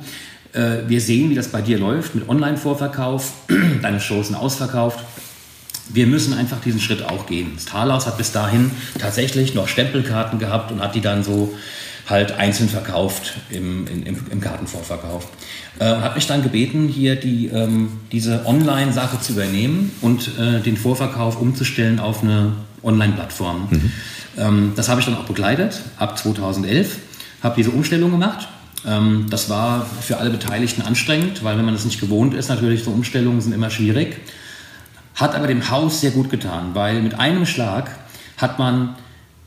äh, 0.54 0.88
wir 0.88 1.02
sehen, 1.02 1.30
wie 1.30 1.36
das 1.36 1.48
bei 1.48 1.62
dir 1.62 1.80
läuft 1.80 2.16
mit 2.16 2.30
Online-Vorverkauf. 2.30 3.34
Deine 3.82 4.00
Shows 4.00 4.28
sind 4.28 4.36
ausverkauft. 4.36 5.00
Wir 5.92 6.06
müssen 6.06 6.34
einfach 6.34 6.62
diesen 6.62 6.80
Schritt 6.80 7.04
auch 7.04 7.26
gehen. 7.26 7.54
Das 7.56 7.66
Talhaus 7.66 8.06
hat 8.06 8.18
bis 8.18 8.32
dahin 8.32 8.70
tatsächlich 9.00 9.56
noch 9.56 9.68
Stempelkarten 9.68 10.38
gehabt 10.38 10.72
und 10.72 10.82
hat 10.82 10.94
die 10.94 11.02
dann 11.02 11.24
so 11.24 11.56
halt 12.10 12.34
einzeln 12.34 12.70
verkauft 12.70 13.36
im, 13.50 13.88
im, 13.88 14.18
im 14.30 14.42
Kartenvorverkauf. 14.42 15.28
Äh, 15.80 15.86
hat 15.86 16.16
mich 16.16 16.28
dann 16.28 16.44
gebeten, 16.44 16.88
hier 16.88 17.16
die, 17.16 17.48
ähm, 17.48 17.92
diese 18.12 18.46
Online-Sache 18.46 19.20
zu 19.20 19.34
übernehmen 19.34 19.92
und 20.02 20.32
äh, 20.40 20.60
den 20.62 20.78
Vorverkauf 20.78 21.40
umzustellen 21.40 22.00
auf 22.00 22.24
eine 22.24 22.54
Online-Plattform. 22.84 23.68
Mhm. 23.70 23.92
Ähm, 24.38 24.74
das 24.76 24.90
habe 24.90 25.00
ich 25.00 25.06
dann 25.06 25.18
auch 25.18 25.26
begleitet 25.26 25.82
ab 25.98 26.18
2011, 26.18 26.98
habe 27.42 27.56
diese 27.56 27.72
Umstellung 27.72 28.12
gemacht 28.12 28.48
ähm, 28.86 29.26
das 29.30 29.50
war 29.50 29.86
für 29.86 30.18
alle 30.18 30.30
Beteiligten 30.30 30.82
anstrengend, 30.82 31.44
weil 31.44 31.58
wenn 31.58 31.66
man 31.66 31.74
das 31.74 31.86
nicht 31.86 32.00
gewohnt 32.00 32.34
ist, 32.34 32.50
natürlich 32.50 32.84
so 32.84 32.92
Umstellungen 32.92 33.42
sind 33.42 33.54
immer 33.54 33.70
schwierig. 33.70 34.18
Hat 35.16 35.36
aber 35.36 35.48
dem 35.48 35.70
Haus 35.70 36.02
sehr 36.02 36.12
gut 36.12 36.30
getan, 36.30 36.72
weil 36.74 37.02
mit 37.02 37.20
einem 37.20 37.46
Schlag 37.46 37.92
hat 38.38 38.58
man 38.58 38.96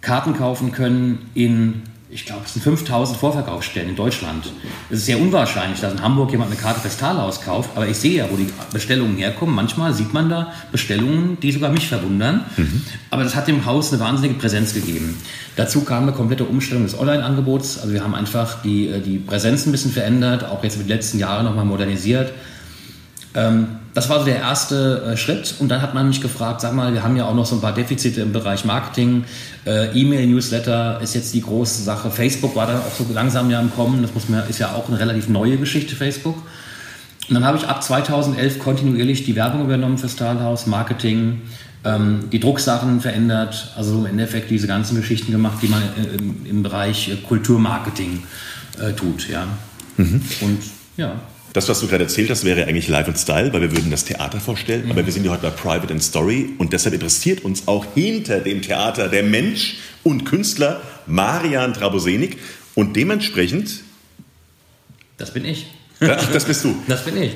Karten 0.03 0.37
kaufen 0.37 0.73
können 0.73 1.31
in 1.35 1.83
ich 2.15 2.27
glaube, 2.27 2.43
es 2.45 2.53
sind 2.53 2.63
5000 2.63 3.19
Vorverkaufsstellen 3.19 3.89
in 3.89 3.97
Deutschland. 3.97 4.53
Es 4.91 4.99
ist 4.99 5.07
sehr 5.07 5.19
unwahrscheinlich, 5.19 5.81
dass 5.81 5.95
in 5.95 6.03
Hamburg 6.03 6.31
jemand 6.31 6.51
eine 6.51 6.61
Karte 6.61 6.81
fürs 6.81 6.99
Talhaus 6.99 7.41
kauft, 7.41 7.71
aber 7.75 7.89
ich 7.89 7.97
sehe 7.97 8.19
ja, 8.19 8.27
wo 8.31 8.37
die 8.37 8.49
Bestellungen 8.71 9.17
herkommen. 9.17 9.55
Manchmal 9.55 9.95
sieht 9.95 10.13
man 10.13 10.29
da 10.29 10.53
Bestellungen, 10.71 11.41
die 11.41 11.53
sogar 11.53 11.71
mich 11.71 11.89
verwundern. 11.89 12.45
Mhm. 12.59 12.83
Aber 13.09 13.25
das 13.25 13.35
hat 13.35 13.49
dem 13.49 13.65
Haus 13.65 13.93
eine 13.93 14.03
wahnsinnige 14.03 14.39
Präsenz 14.39 14.75
gegeben. 14.75 15.17
Dazu 15.57 15.85
kam 15.85 16.03
eine 16.03 16.13
komplette 16.13 16.45
Umstellung 16.45 16.83
des 16.83 16.99
Online-Angebots. 16.99 17.79
Also 17.79 17.95
wir 17.95 18.05
haben 18.05 18.15
einfach 18.15 18.61
die, 18.63 18.89
äh, 18.89 19.01
die 19.01 19.19
Präsenz 19.19 19.65
ein 19.65 19.73
bisschen 19.73 19.93
verändert, 19.93 20.45
auch 20.45 20.63
jetzt 20.63 20.75
über 20.75 20.85
die 20.85 20.93
letzten 20.93 21.19
Jahre 21.19 21.43
nochmal 21.45 21.65
modernisiert. 21.65 22.33
Ähm, 23.35 23.67
das 23.95 24.09
war 24.09 24.21
so 24.21 24.25
der 24.25 24.39
erste 24.39 25.03
äh, 25.13 25.17
Schritt. 25.17 25.55
Und 25.59 25.69
dann 25.69 25.83
hat 25.83 25.95
man 25.95 26.09
mich 26.09 26.21
gefragt, 26.21 26.61
sag 26.61 26.75
mal, 26.75 26.93
wir 26.93 27.03
haben 27.03 27.17
ja 27.17 27.27
auch 27.27 27.35
noch 27.35 27.47
so 27.47 27.57
ein 27.57 27.61
paar 27.61 27.75
Defizite 27.75 28.23
im 28.23 28.33
Bereich 28.33 28.65
Marketing. 28.65 29.25
Äh, 29.67 29.99
E-Mail, 29.99 30.27
Newsletter 30.27 31.01
ist 31.03 31.15
jetzt 31.15 31.35
die 31.35 31.43
große 31.43 31.83
Sache. 31.83 32.11
Facebook 32.11 32.57
war 32.57 32.67
dann 32.67 32.79
auch 32.79 32.95
so 32.97 33.07
langsam 33.13 33.51
ja 33.51 33.61
im 33.61 33.73
Kommen. 33.75 34.03
Das 34.03 34.15
muss 34.15 34.29
man, 34.29 34.49
ist 34.49 34.59
ja 34.59 34.73
auch 34.73 34.89
eine 34.89 34.99
relativ 34.99 35.29
neue 35.29 35.59
Geschichte, 35.59 35.95
Facebook. 35.95 36.37
Und 37.29 37.35
dann 37.35 37.45
habe 37.45 37.59
ich 37.59 37.69
ab 37.69 37.83
2011 37.83 38.59
kontinuierlich 38.59 39.25
die 39.25 39.37
Werbung 39.37 39.65
übernommen 39.65 39.99
für 39.99 40.09
Starlhouse, 40.09 40.67
Marketing, 40.67 41.43
ähm, 41.85 42.25
die 42.33 42.41
Drucksachen 42.41 43.01
verändert, 43.01 43.73
also 43.77 43.99
im 43.99 44.07
Endeffekt 44.07 44.51
diese 44.51 44.67
ganzen 44.67 44.97
Geschichten 44.97 45.33
gemacht, 45.33 45.59
die 45.63 45.69
man 45.69 45.83
äh, 45.83 46.49
im, 46.49 46.63
Bereich 46.63 47.11
Kulturmarketing 47.29 48.23
tut. 48.97 49.29
Ja. 49.29 49.47
Mhm. 49.99 50.23
Und 50.41 50.59
ja. 50.97 51.13
Das, 51.53 51.69
was 51.69 51.81
du 51.81 51.87
gerade 51.87 52.05
erzählt 52.05 52.31
hast, 52.31 52.45
wäre 52.45 52.67
eigentlich 52.67 52.89
Live 52.89 53.09
and 53.09 53.19
Style, 53.19 53.53
weil 53.53 53.61
wir 53.61 53.73
würden 53.73 53.91
das 53.91 54.05
Theater 54.05 54.41
vorstellen, 54.41 54.87
mhm. 54.87 54.93
aber 54.93 55.05
wir 55.05 55.13
sind 55.13 55.25
ja 55.25 55.33
heute 55.33 55.43
bei 55.43 55.51
Private 55.51 55.93
and 55.93 56.03
Story 56.03 56.51
und 56.59 56.73
deshalb 56.73 56.95
interessiert 56.95 57.45
uns 57.45 57.69
auch 57.69 57.85
hinter 57.95 58.41
dem 58.41 58.63
Theater 58.63 59.09
der 59.09 59.23
Mensch 59.23 59.77
und 60.03 60.25
Künstler 60.25 60.81
Marian 61.07 61.75
Trabosenik 61.75 62.39
und 62.75 62.97
dementsprechend 62.97 63.83
Das 65.19 65.33
bin 65.33 65.45
ich. 65.45 65.67
Ach, 66.01 66.33
das 66.33 66.45
bist 66.45 66.65
du. 66.65 66.75
Das 66.89 67.05
bin 67.05 67.21
ich. 67.23 67.33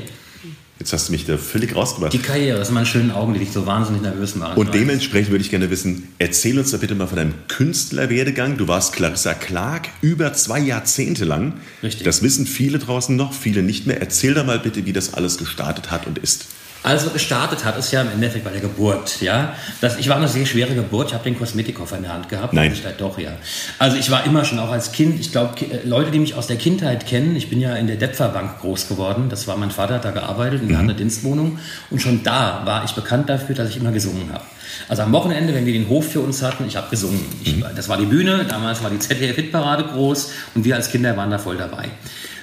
Jetzt 0.78 0.92
hast 0.92 1.08
du 1.08 1.12
mich 1.12 1.24
da 1.24 1.38
völlig 1.38 1.74
rausgebracht. 1.74 2.12
Die 2.12 2.18
Karriere, 2.18 2.58
das 2.58 2.68
sind 2.68 2.74
meine 2.74 2.86
schönen 2.86 3.10
Augen, 3.10 3.32
die 3.32 3.38
dich 3.38 3.50
so 3.50 3.64
wahnsinnig 3.64 4.02
nervös 4.02 4.36
machen. 4.36 4.58
Und 4.58 4.74
dementsprechend 4.74 5.30
würde 5.30 5.42
ich 5.42 5.50
gerne 5.50 5.70
wissen, 5.70 6.08
erzähl 6.18 6.58
uns 6.58 6.70
doch 6.70 6.80
bitte 6.80 6.94
mal 6.94 7.06
von 7.06 7.16
deinem 7.16 7.34
Künstlerwerdegang. 7.48 8.58
Du 8.58 8.68
warst 8.68 8.92
Clarissa 8.92 9.32
Clark 9.32 9.88
über 10.02 10.34
zwei 10.34 10.58
Jahrzehnte 10.58 11.24
lang. 11.24 11.54
Richtig. 11.82 12.04
Das 12.04 12.22
wissen 12.22 12.46
viele 12.46 12.78
draußen 12.78 13.16
noch, 13.16 13.32
viele 13.32 13.62
nicht 13.62 13.86
mehr. 13.86 14.00
Erzähl 14.00 14.34
doch 14.34 14.44
mal 14.44 14.58
bitte, 14.58 14.84
wie 14.84 14.92
das 14.92 15.14
alles 15.14 15.38
gestartet 15.38 15.90
hat 15.90 16.06
und 16.06 16.18
ist. 16.18 16.46
Also 16.86 17.10
gestartet 17.10 17.64
hat 17.64 17.76
es 17.76 17.90
ja 17.90 18.00
im 18.02 18.12
Endeffekt 18.12 18.44
bei 18.44 18.52
der 18.52 18.60
Geburt, 18.60 19.20
ja. 19.20 19.54
Das, 19.80 19.98
ich 19.98 20.08
war 20.08 20.18
eine 20.18 20.28
sehr 20.28 20.46
schwere 20.46 20.72
Geburt. 20.72 21.08
Ich 21.08 21.14
habe 21.14 21.24
den 21.24 21.36
Kosmetikkoffer 21.36 21.96
in 21.96 22.04
der 22.04 22.12
Hand 22.12 22.28
gehabt. 22.28 22.52
Nein. 22.52 22.70
Ich 22.72 22.80
dachte, 22.80 22.94
doch, 22.98 23.18
ja. 23.18 23.32
Also 23.80 23.96
ich 23.96 24.08
war 24.12 24.24
immer 24.24 24.44
schon 24.44 24.60
auch 24.60 24.70
als 24.70 24.92
Kind. 24.92 25.18
Ich 25.18 25.32
glaube, 25.32 25.54
Leute, 25.82 26.12
die 26.12 26.20
mich 26.20 26.36
aus 26.36 26.46
der 26.46 26.58
Kindheit 26.58 27.04
kennen. 27.04 27.34
Ich 27.34 27.50
bin 27.50 27.60
ja 27.60 27.74
in 27.74 27.88
der 27.88 27.96
Depfer 27.96 28.28
Bank 28.28 28.60
groß 28.60 28.86
geworden. 28.86 29.26
Das 29.28 29.48
war 29.48 29.56
mein 29.56 29.72
Vater, 29.72 29.94
hat 29.94 30.04
da 30.04 30.12
gearbeitet 30.12 30.62
und 30.62 30.68
wir 30.68 30.76
hatten 30.76 30.88
eine 30.88 30.96
Dienstwohnung. 30.96 31.58
Und 31.90 32.00
schon 32.00 32.22
da 32.22 32.62
war 32.64 32.84
ich 32.84 32.92
bekannt 32.92 33.28
dafür, 33.28 33.56
dass 33.56 33.68
ich 33.68 33.78
immer 33.78 33.90
gesungen 33.90 34.32
habe. 34.32 34.44
Also 34.88 35.02
am 35.02 35.12
Wochenende, 35.12 35.54
wenn 35.54 35.66
wir 35.66 35.72
den 35.72 35.88
Hof 35.88 36.12
für 36.12 36.20
uns 36.20 36.40
hatten, 36.40 36.68
ich 36.68 36.76
habe 36.76 36.88
gesungen. 36.88 37.24
Ich, 37.42 37.64
das 37.74 37.88
war 37.88 37.98
die 37.98 38.06
Bühne. 38.06 38.46
Damals 38.48 38.84
war 38.84 38.90
die 38.90 39.00
ZDF-Hitparade 39.00 39.86
groß 39.92 40.30
und 40.54 40.64
wir 40.64 40.76
als 40.76 40.92
Kinder 40.92 41.16
waren 41.16 41.32
da 41.32 41.38
voll 41.38 41.56
dabei. 41.56 41.88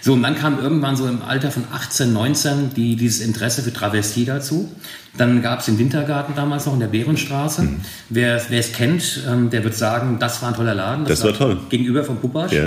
So, 0.03 0.12
und 0.12 0.22
dann 0.22 0.36
kam 0.36 0.60
irgendwann 0.60 0.98
so 0.98 1.07
im 1.07 1.22
Alter 1.22 1.50
von 1.50 1.63
18, 1.72 2.12
19 2.12 2.74
die, 2.74 2.98
dieses 2.98 3.25
Interesse 3.25 3.63
für 3.63 3.72
Travestie 3.72 4.25
dazu. 4.25 4.69
Dann 5.17 5.41
gab 5.41 5.62
es 5.62 5.67
den 5.67 5.79
Wintergarten 5.79 6.36
damals 6.36 6.65
noch 6.65 6.74
in 6.74 6.81
der 6.81 6.88
Bärenstraße. 6.88 7.62
Mhm. 7.62 7.79
Wer 8.10 8.41
es 8.50 8.74
kennt, 8.74 9.22
ähm, 9.25 9.50
der 9.50 9.63
wird 9.63 9.75
sagen, 9.75 10.17
das 10.19 10.41
war 10.41 10.50
ein 10.50 10.55
toller 10.55 10.75
Laden. 10.75 11.05
Das 11.05 11.24
war 11.24 11.31
toll. 11.31 11.57
Gegenüber 11.69 12.03
vom 12.03 12.17
Pupasch. 12.17 12.51
Ja. 12.51 12.65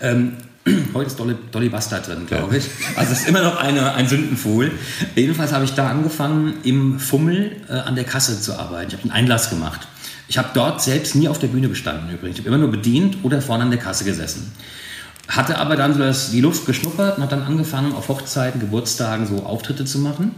Ähm, 0.00 0.32
heute 0.94 1.06
ist 1.06 1.20
Dolly, 1.20 1.36
Dolly 1.52 1.68
Bastard 1.68 2.08
drin, 2.08 2.26
glaube 2.26 2.56
ich. 2.56 2.64
Also 2.96 3.12
es 3.12 3.20
ist 3.20 3.28
immer 3.28 3.42
noch 3.42 3.60
eine, 3.60 3.94
ein 3.94 4.08
Sündenfuhl. 4.08 4.72
Jedenfalls 5.14 5.52
habe 5.52 5.64
ich 5.64 5.74
da 5.74 5.88
angefangen, 5.88 6.54
im 6.64 6.98
Fummel 6.98 7.58
äh, 7.68 7.74
an 7.74 7.94
der 7.94 8.04
Kasse 8.04 8.40
zu 8.40 8.58
arbeiten. 8.58 8.88
Ich 8.88 8.94
habe 8.94 9.04
einen 9.04 9.12
Einlass 9.12 9.50
gemacht. 9.50 9.86
Ich 10.26 10.36
habe 10.36 10.48
dort 10.52 10.82
selbst 10.82 11.14
nie 11.14 11.28
auf 11.28 11.38
der 11.38 11.46
Bühne 11.46 11.68
gestanden 11.68 12.12
übrigens. 12.12 12.40
Ich 12.40 12.44
habe 12.44 12.48
immer 12.48 12.58
nur 12.58 12.72
bedient 12.72 13.18
oder 13.22 13.40
vorne 13.40 13.62
an 13.62 13.70
der 13.70 13.78
Kasse 13.78 14.02
gesessen. 14.02 14.50
Hatte 15.28 15.58
aber 15.58 15.76
dann 15.76 15.94
so 15.94 16.00
das, 16.00 16.30
die 16.30 16.40
Luft 16.40 16.66
geschnuppert 16.66 17.16
und 17.16 17.22
hat 17.22 17.32
dann 17.32 17.42
angefangen, 17.42 17.94
auf 17.94 18.08
Hochzeiten, 18.08 18.60
Geburtstagen 18.60 19.26
so 19.26 19.44
Auftritte 19.44 19.84
zu 19.84 19.98
machen. 19.98 20.34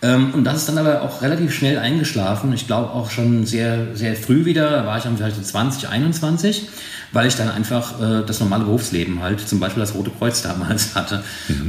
Ähm, 0.00 0.32
und 0.34 0.44
das 0.44 0.56
ist 0.56 0.68
dann 0.68 0.78
aber 0.78 1.02
auch 1.02 1.22
relativ 1.22 1.52
schnell 1.54 1.78
eingeschlafen. 1.78 2.52
Ich 2.52 2.66
glaube 2.66 2.90
auch 2.90 3.10
schon 3.10 3.46
sehr, 3.46 3.94
sehr 3.94 4.16
früh 4.16 4.44
wieder, 4.44 4.70
da 4.70 4.86
war 4.86 4.96
ich 4.98 5.04
dann 5.04 5.16
vielleicht 5.16 5.36
so 5.36 5.42
20, 5.42 5.88
21, 5.88 6.68
weil 7.12 7.26
ich 7.28 7.36
dann 7.36 7.50
einfach 7.50 8.00
äh, 8.00 8.24
das 8.26 8.40
normale 8.40 8.64
Berufsleben 8.64 9.22
halt, 9.22 9.46
zum 9.46 9.60
Beispiel 9.60 9.80
das 9.80 9.94
Rote 9.94 10.10
Kreuz 10.10 10.42
damals 10.42 10.94
hatte 10.94 11.22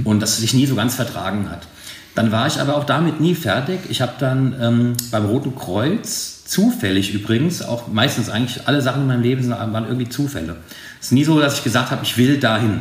und 0.04 0.20
das 0.22 0.38
sich 0.38 0.54
nie 0.54 0.66
so 0.66 0.76
ganz 0.76 0.96
vertragen 0.96 1.50
hat. 1.50 1.68
Dann 2.16 2.32
war 2.32 2.46
ich 2.48 2.60
aber 2.62 2.78
auch 2.78 2.86
damit 2.86 3.20
nie 3.20 3.34
fertig. 3.36 3.80
Ich 3.90 4.02
habe 4.02 4.14
dann 4.20 4.56
ähm, 4.62 4.94
beim 5.12 5.26
Roten 5.26 5.56
Kreuz, 5.56 6.44
zufällig 6.46 7.14
übrigens, 7.14 7.62
auch 7.64 7.88
meistens 7.88 8.30
eigentlich 8.30 8.68
alle 8.68 8.82
Sachen 8.82 9.02
in 9.02 9.08
meinem 9.08 9.24
Leben 9.24 9.42
sind- 9.42 9.52
waren 9.52 9.86
irgendwie 9.86 10.10
Zufälle. 10.10 10.58
Es 11.04 11.08
ist 11.08 11.12
nie 11.12 11.26
so, 11.26 11.38
dass 11.38 11.58
ich 11.58 11.66
gesagt 11.66 11.92
habe, 11.92 12.02
ich 12.06 12.18
will 12.18 12.40
dahin. 12.40 12.80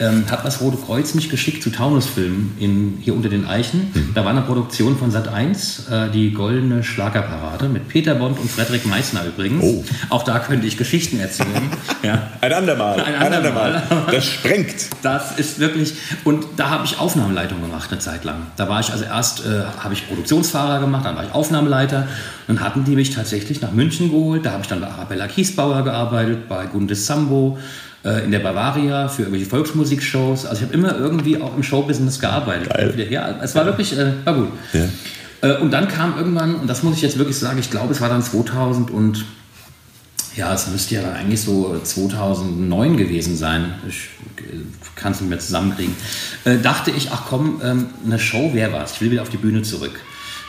Ähm, 0.00 0.24
hat 0.30 0.46
das 0.46 0.62
Rote 0.62 0.78
Kreuz 0.78 1.12
mich 1.12 1.28
geschickt 1.28 1.62
zu 1.62 1.68
Taunusfilmen 1.68 2.56
in, 2.58 2.98
hier 3.02 3.14
unter 3.14 3.28
den 3.28 3.46
Eichen. 3.46 3.92
Da 4.14 4.24
war 4.24 4.30
eine 4.30 4.40
Produktion 4.40 4.96
von 4.96 5.10
Sat 5.10 5.28
1, 5.28 5.88
äh, 5.90 6.10
die 6.10 6.32
Goldene 6.32 6.82
Schlagerparade 6.82 7.68
mit 7.68 7.86
Peter 7.86 8.14
Bond 8.14 8.38
und 8.38 8.50
Frederik 8.50 8.86
Meissner 8.86 9.26
übrigens. 9.26 9.62
Oh. 9.62 9.84
Auch 10.08 10.22
da 10.22 10.38
könnte 10.38 10.66
ich 10.66 10.78
Geschichten 10.78 11.20
erzählen. 11.20 11.68
ja. 12.02 12.30
Ein 12.40 12.52
andermal. 12.52 12.98
Ein 12.98 13.34
andermal. 13.34 13.82
Das 14.10 14.24
sprengt. 14.24 14.74
Das 15.02 15.38
ist 15.38 15.58
wirklich, 15.58 15.92
und 16.24 16.46
da 16.56 16.70
habe 16.70 16.86
ich 16.86 16.98
Aufnahmeleitung 16.98 17.60
gemacht 17.60 17.90
eine 17.90 18.00
Zeit 18.00 18.24
lang. 18.24 18.46
Da 18.56 18.70
war 18.70 18.80
ich 18.80 18.90
also 18.90 19.04
erst, 19.04 19.44
äh, 19.44 19.64
habe 19.78 19.92
ich 19.92 20.08
Produktionsfahrer 20.08 20.80
gemacht, 20.80 21.04
dann 21.04 21.16
war 21.16 21.24
ich 21.24 21.32
Aufnahmeleiter. 21.34 22.08
Dann 22.46 22.60
hatten 22.60 22.84
die 22.84 22.96
mich 22.96 23.14
tatsächlich 23.14 23.60
nach 23.60 23.72
München 23.72 24.10
geholt. 24.10 24.46
Da 24.46 24.52
habe 24.52 24.62
ich 24.62 24.68
dann 24.68 24.80
bei 24.80 24.88
Arabella 24.88 25.28
Kiesbauer 25.28 25.84
gearbeitet, 25.84 26.48
bei 26.48 26.64
Gundis 26.66 27.06
Sambo, 27.06 27.58
äh, 28.04 28.24
in 28.24 28.30
der 28.30 28.38
Bavaria 28.38 29.08
für 29.08 29.22
irgendwelche 29.22 29.50
Volksmusikshows. 29.50 30.46
Also 30.46 30.62
ich 30.62 30.68
habe 30.68 30.74
immer 30.74 30.96
irgendwie 30.96 31.40
auch 31.40 31.54
im 31.56 31.62
Showbusiness 31.62 32.20
gearbeitet. 32.20 32.72
Geil. 32.72 33.06
Ja, 33.10 33.38
es 33.42 33.54
war 33.54 33.66
wirklich, 33.66 33.96
äh, 33.98 34.12
war 34.24 34.34
gut. 34.34 34.48
Ja. 34.72 34.88
Äh, 35.42 35.56
und 35.58 35.70
dann 35.70 35.88
kam 35.88 36.16
irgendwann, 36.16 36.54
und 36.56 36.66
das 36.66 36.82
muss 36.82 36.96
ich 36.96 37.02
jetzt 37.02 37.18
wirklich 37.18 37.38
sagen, 37.38 37.58
ich 37.58 37.70
glaube, 37.70 37.92
es 37.92 38.00
war 38.00 38.08
dann 38.08 38.22
2000 38.22 38.90
und 38.90 39.24
ja, 40.36 40.54
es 40.54 40.68
müsste 40.68 40.94
ja 40.94 41.02
dann 41.02 41.14
eigentlich 41.14 41.42
so 41.42 41.78
2009 41.82 42.96
gewesen 42.96 43.36
sein. 43.36 43.74
Ich 43.88 44.08
kann 44.94 45.12
es 45.12 45.20
nicht 45.20 45.30
mehr 45.30 45.38
zusammenkriegen. 45.38 45.94
Äh, 46.44 46.58
dachte 46.58 46.90
ich, 46.90 47.10
ach 47.12 47.24
komm, 47.28 47.60
ähm, 47.64 47.86
eine 48.04 48.18
Show 48.18 48.54
wäre 48.54 48.72
was. 48.72 48.92
Ich 48.92 49.00
will 49.00 49.10
wieder 49.10 49.22
auf 49.22 49.30
die 49.30 49.38
Bühne 49.38 49.62
zurück. 49.62 49.98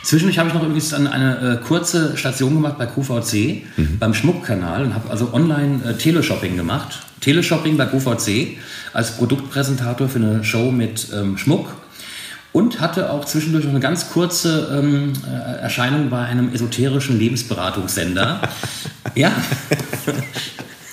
Zwischendurch 0.02 0.38
habe 0.38 0.48
ich 0.48 0.54
noch 0.54 0.62
übrigens 0.62 0.90
dann 0.90 1.06
eine 1.06 1.60
äh, 1.60 1.64
kurze 1.64 2.16
Station 2.16 2.54
gemacht 2.54 2.76
bei 2.76 2.86
QVC, 2.86 3.62
beim 4.00 4.14
Schmuckkanal 4.14 4.84
und 4.84 4.94
habe 4.94 5.08
also 5.10 5.32
online 5.32 5.80
äh, 5.84 5.94
Teleshopping 5.94 6.56
gemacht. 6.56 7.02
Teleshopping 7.22 7.76
bei 7.78 7.86
QVC 7.86 8.58
als 8.92 9.16
Produktpräsentator 9.16 10.08
für 10.08 10.18
eine 10.18 10.44
Show 10.44 10.70
mit 10.70 11.08
ähm, 11.14 11.38
Schmuck 11.38 11.74
und 12.52 12.80
hatte 12.80 13.10
auch 13.10 13.24
zwischendurch 13.24 13.64
noch 13.64 13.70
eine 13.70 13.80
ganz 13.80 14.10
kurze 14.10 14.78
ähm, 14.78 15.14
äh, 15.26 15.62
Erscheinung 15.62 16.10
bei 16.10 16.20
einem 16.20 16.52
esoterischen 16.52 17.18
Lebensberatungssender. 17.18 18.42
ja. 19.14 19.32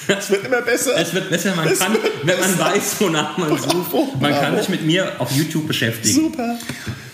Es 0.08 0.32
wird 0.32 0.46
immer 0.46 0.62
besser. 0.62 0.92
Es 0.98 1.14
wird 1.14 1.30
besser, 1.30 1.56
man 1.56 1.68
Es 1.68 1.80
kann, 1.80 1.96
wenn 2.24 2.40
man 2.40 2.52
besser. 2.52 2.66
weiß, 2.66 2.96
wonach 3.00 3.38
man 3.38 3.58
sucht, 3.58 4.20
man 4.20 4.32
kann 4.32 4.58
sich 4.58 4.70
mit 4.70 4.86
mir 4.86 5.12
auf 5.20 5.32
YouTube 5.32 5.68
beschäftigen. 5.68 6.16
Super. 6.16 6.58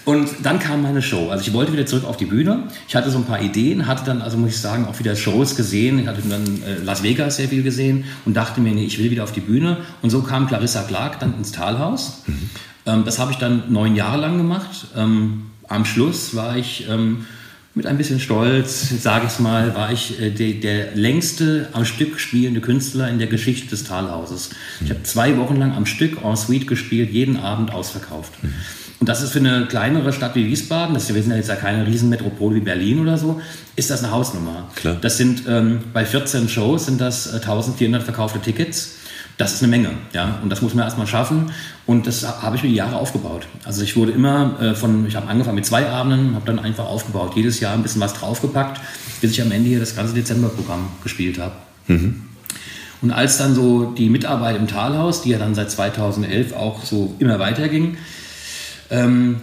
Und 0.05 0.29
dann 0.43 0.59
kam 0.59 0.83
meine 0.83 1.01
Show. 1.01 1.29
Also 1.29 1.47
ich 1.47 1.53
wollte 1.53 1.73
wieder 1.73 1.87
zurück 1.87 2.05
auf 2.05 2.15
die 2.15 2.25
Bühne. 2.25 2.63
Ich 2.87 2.95
hatte 2.95 3.09
so 3.09 3.17
ein 3.17 3.25
paar 3.25 3.41
Ideen, 3.41 3.87
hatte 3.87 4.05
dann, 4.05 4.21
also 4.21 4.37
muss 4.37 4.51
ich 4.51 4.59
sagen, 4.59 4.85
auch 4.85 4.99
wieder 4.99 5.15
Shows 5.15 5.55
gesehen. 5.55 5.97
Ich 5.97 6.07
hatte 6.07 6.21
dann 6.29 6.43
äh, 6.43 6.83
Las 6.83 7.01
Vegas 7.01 7.37
sehr 7.37 7.49
viel 7.49 7.63
gesehen 7.63 8.05
und 8.23 8.35
dachte 8.35 8.61
mir, 8.61 8.73
nee, 8.73 8.85
ich 8.85 8.99
will 8.99 9.09
wieder 9.09 9.23
auf 9.23 9.31
die 9.31 9.41
Bühne. 9.41 9.77
Und 10.03 10.11
so 10.11 10.21
kam 10.21 10.47
Clarissa 10.47 10.83
Clark 10.83 11.19
dann 11.19 11.35
ins 11.35 11.51
Talhaus. 11.51 12.23
Ähm, 12.85 13.03
das 13.03 13.17
habe 13.17 13.31
ich 13.31 13.37
dann 13.39 13.63
neun 13.69 13.95
Jahre 13.95 14.21
lang 14.21 14.37
gemacht. 14.37 14.87
Ähm, 14.95 15.47
am 15.67 15.85
Schluss 15.85 16.35
war 16.35 16.55
ich 16.55 16.87
ähm, 16.87 17.25
mit 17.73 17.87
ein 17.87 17.97
bisschen 17.97 18.19
Stolz, 18.19 18.89
sage 19.01 19.25
ich 19.25 19.33
es 19.33 19.39
mal, 19.39 19.75
war 19.75 19.91
ich 19.91 20.21
äh, 20.21 20.29
der, 20.29 20.53
der 20.53 20.95
längste 20.95 21.69
am 21.73 21.83
Stück 21.83 22.19
spielende 22.19 22.61
Künstler 22.61 23.09
in 23.09 23.17
der 23.17 23.27
Geschichte 23.27 23.69
des 23.69 23.83
Talhauses. 23.83 24.51
Ich 24.83 24.91
habe 24.91 25.01
zwei 25.01 25.35
Wochen 25.37 25.55
lang 25.55 25.73
am 25.73 25.87
Stück 25.87 26.23
en 26.23 26.35
suite 26.35 26.67
gespielt, 26.67 27.11
jeden 27.11 27.37
Abend 27.37 27.71
ausverkauft. 27.71 28.33
Und 28.99 29.09
das 29.09 29.21
ist 29.21 29.31
für 29.31 29.39
eine 29.39 29.65
kleinere 29.65 30.13
Stadt 30.13 30.35
wie 30.35 30.45
Wiesbaden, 30.45 30.93
das 30.93 31.09
ist, 31.09 31.15
wir 31.15 31.21
sind 31.21 31.31
ja 31.31 31.37
jetzt 31.37 31.49
ja 31.49 31.55
keine 31.55 31.85
Riesenmetropole 31.85 32.55
wie 32.55 32.61
Berlin 32.61 32.99
oder 32.99 33.17
so, 33.17 33.41
ist 33.75 33.89
das 33.89 34.03
eine 34.03 34.11
Hausnummer. 34.11 34.69
Klar. 34.75 34.97
Das 35.01 35.17
sind 35.17 35.43
ähm, 35.47 35.79
bei 35.93 36.05
14 36.05 36.47
Shows 36.47 36.85
sind 36.85 37.01
das 37.01 37.27
äh, 37.27 37.35
1400 37.35 38.03
verkaufte 38.03 38.39
Tickets. 38.39 38.95
Das 39.37 39.53
ist 39.53 39.61
eine 39.61 39.69
Menge, 39.69 39.89
ja, 40.13 40.39
und 40.41 40.49
das 40.49 40.61
muss 40.61 40.73
man 40.75 40.85
erstmal 40.85 41.07
schaffen. 41.07 41.51
Und 41.85 42.07
das 42.07 42.25
habe 42.41 42.55
ich 42.55 42.63
mir 42.63 42.69
die 42.69 42.75
Jahre 42.75 42.95
aufgebaut. 42.95 43.47
Also 43.65 43.83
ich 43.83 43.97
wurde 43.97 44.13
immer 44.13 44.57
äh, 44.61 44.75
von, 44.75 45.05
ich 45.07 45.17
habe 45.17 45.27
angefangen 45.27 45.55
mit 45.55 45.65
zwei 45.65 45.89
Abenden, 45.89 46.35
habe 46.35 46.45
dann 46.45 46.57
einfach 46.57 46.85
aufgebaut, 46.85 47.33
jedes 47.35 47.59
Jahr 47.59 47.73
ein 47.73 47.83
bisschen 47.83 47.99
was 47.99 48.13
draufgepackt, 48.13 48.79
bis 49.19 49.31
ich 49.31 49.41
am 49.41 49.51
Ende 49.51 49.67
hier 49.67 49.81
das 49.81 49.93
ganze 49.93 50.13
Dezemberprogramm 50.13 50.87
gespielt 51.03 51.37
habe. 51.37 51.55
Und 53.01 53.11
als 53.11 53.37
dann 53.37 53.53
so 53.55 53.91
die 53.91 54.09
Mitarbeit 54.09 54.55
im 54.55 54.67
Talhaus, 54.67 55.21
die 55.21 55.31
ja 55.31 55.37
dann 55.37 55.53
seit 55.53 55.69
2011 55.69 56.53
auch 56.53 56.83
so 56.85 57.13
immer 57.19 57.37
weiterging, 57.37 57.97
ähm, 58.89 59.37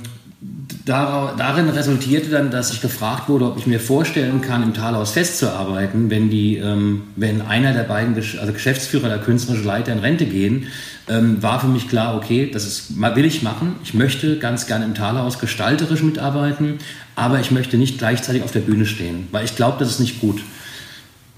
darin 0.84 1.68
resultierte 1.68 2.30
dann, 2.30 2.50
dass 2.50 2.72
ich 2.72 2.80
gefragt 2.80 3.28
wurde, 3.28 3.46
ob 3.46 3.58
ich 3.58 3.66
mir 3.66 3.78
vorstellen 3.78 4.40
kann, 4.40 4.62
im 4.62 4.74
Talhaus 4.74 5.12
festzuarbeiten, 5.12 6.10
wenn, 6.10 6.30
die, 6.30 6.56
ähm, 6.56 7.02
wenn 7.16 7.42
einer 7.42 7.72
der 7.72 7.84
beiden, 7.84 8.16
Gesch- 8.16 8.38
also 8.38 8.52
Geschäftsführer 8.52 9.06
oder 9.06 9.18
künstlerische 9.18 9.64
Leiter 9.64 9.92
in 9.92 10.00
Rente 10.00 10.26
gehen, 10.26 10.66
ähm, 11.08 11.42
war 11.42 11.60
für 11.60 11.68
mich 11.68 11.88
klar, 11.88 12.16
okay, 12.16 12.50
das 12.52 12.66
ist, 12.66 13.00
will 13.00 13.24
ich 13.24 13.42
machen. 13.42 13.76
Ich 13.84 13.94
möchte 13.94 14.38
ganz 14.38 14.66
gerne 14.66 14.84
im 14.84 14.94
Talhaus 14.94 15.38
gestalterisch 15.38 16.02
mitarbeiten, 16.02 16.78
aber 17.14 17.40
ich 17.40 17.50
möchte 17.50 17.76
nicht 17.76 17.98
gleichzeitig 17.98 18.42
auf 18.42 18.52
der 18.52 18.60
Bühne 18.60 18.86
stehen, 18.86 19.28
weil 19.30 19.44
ich 19.44 19.56
glaube, 19.56 19.76
das 19.78 19.90
ist 19.90 20.00
nicht 20.00 20.20
gut. 20.20 20.42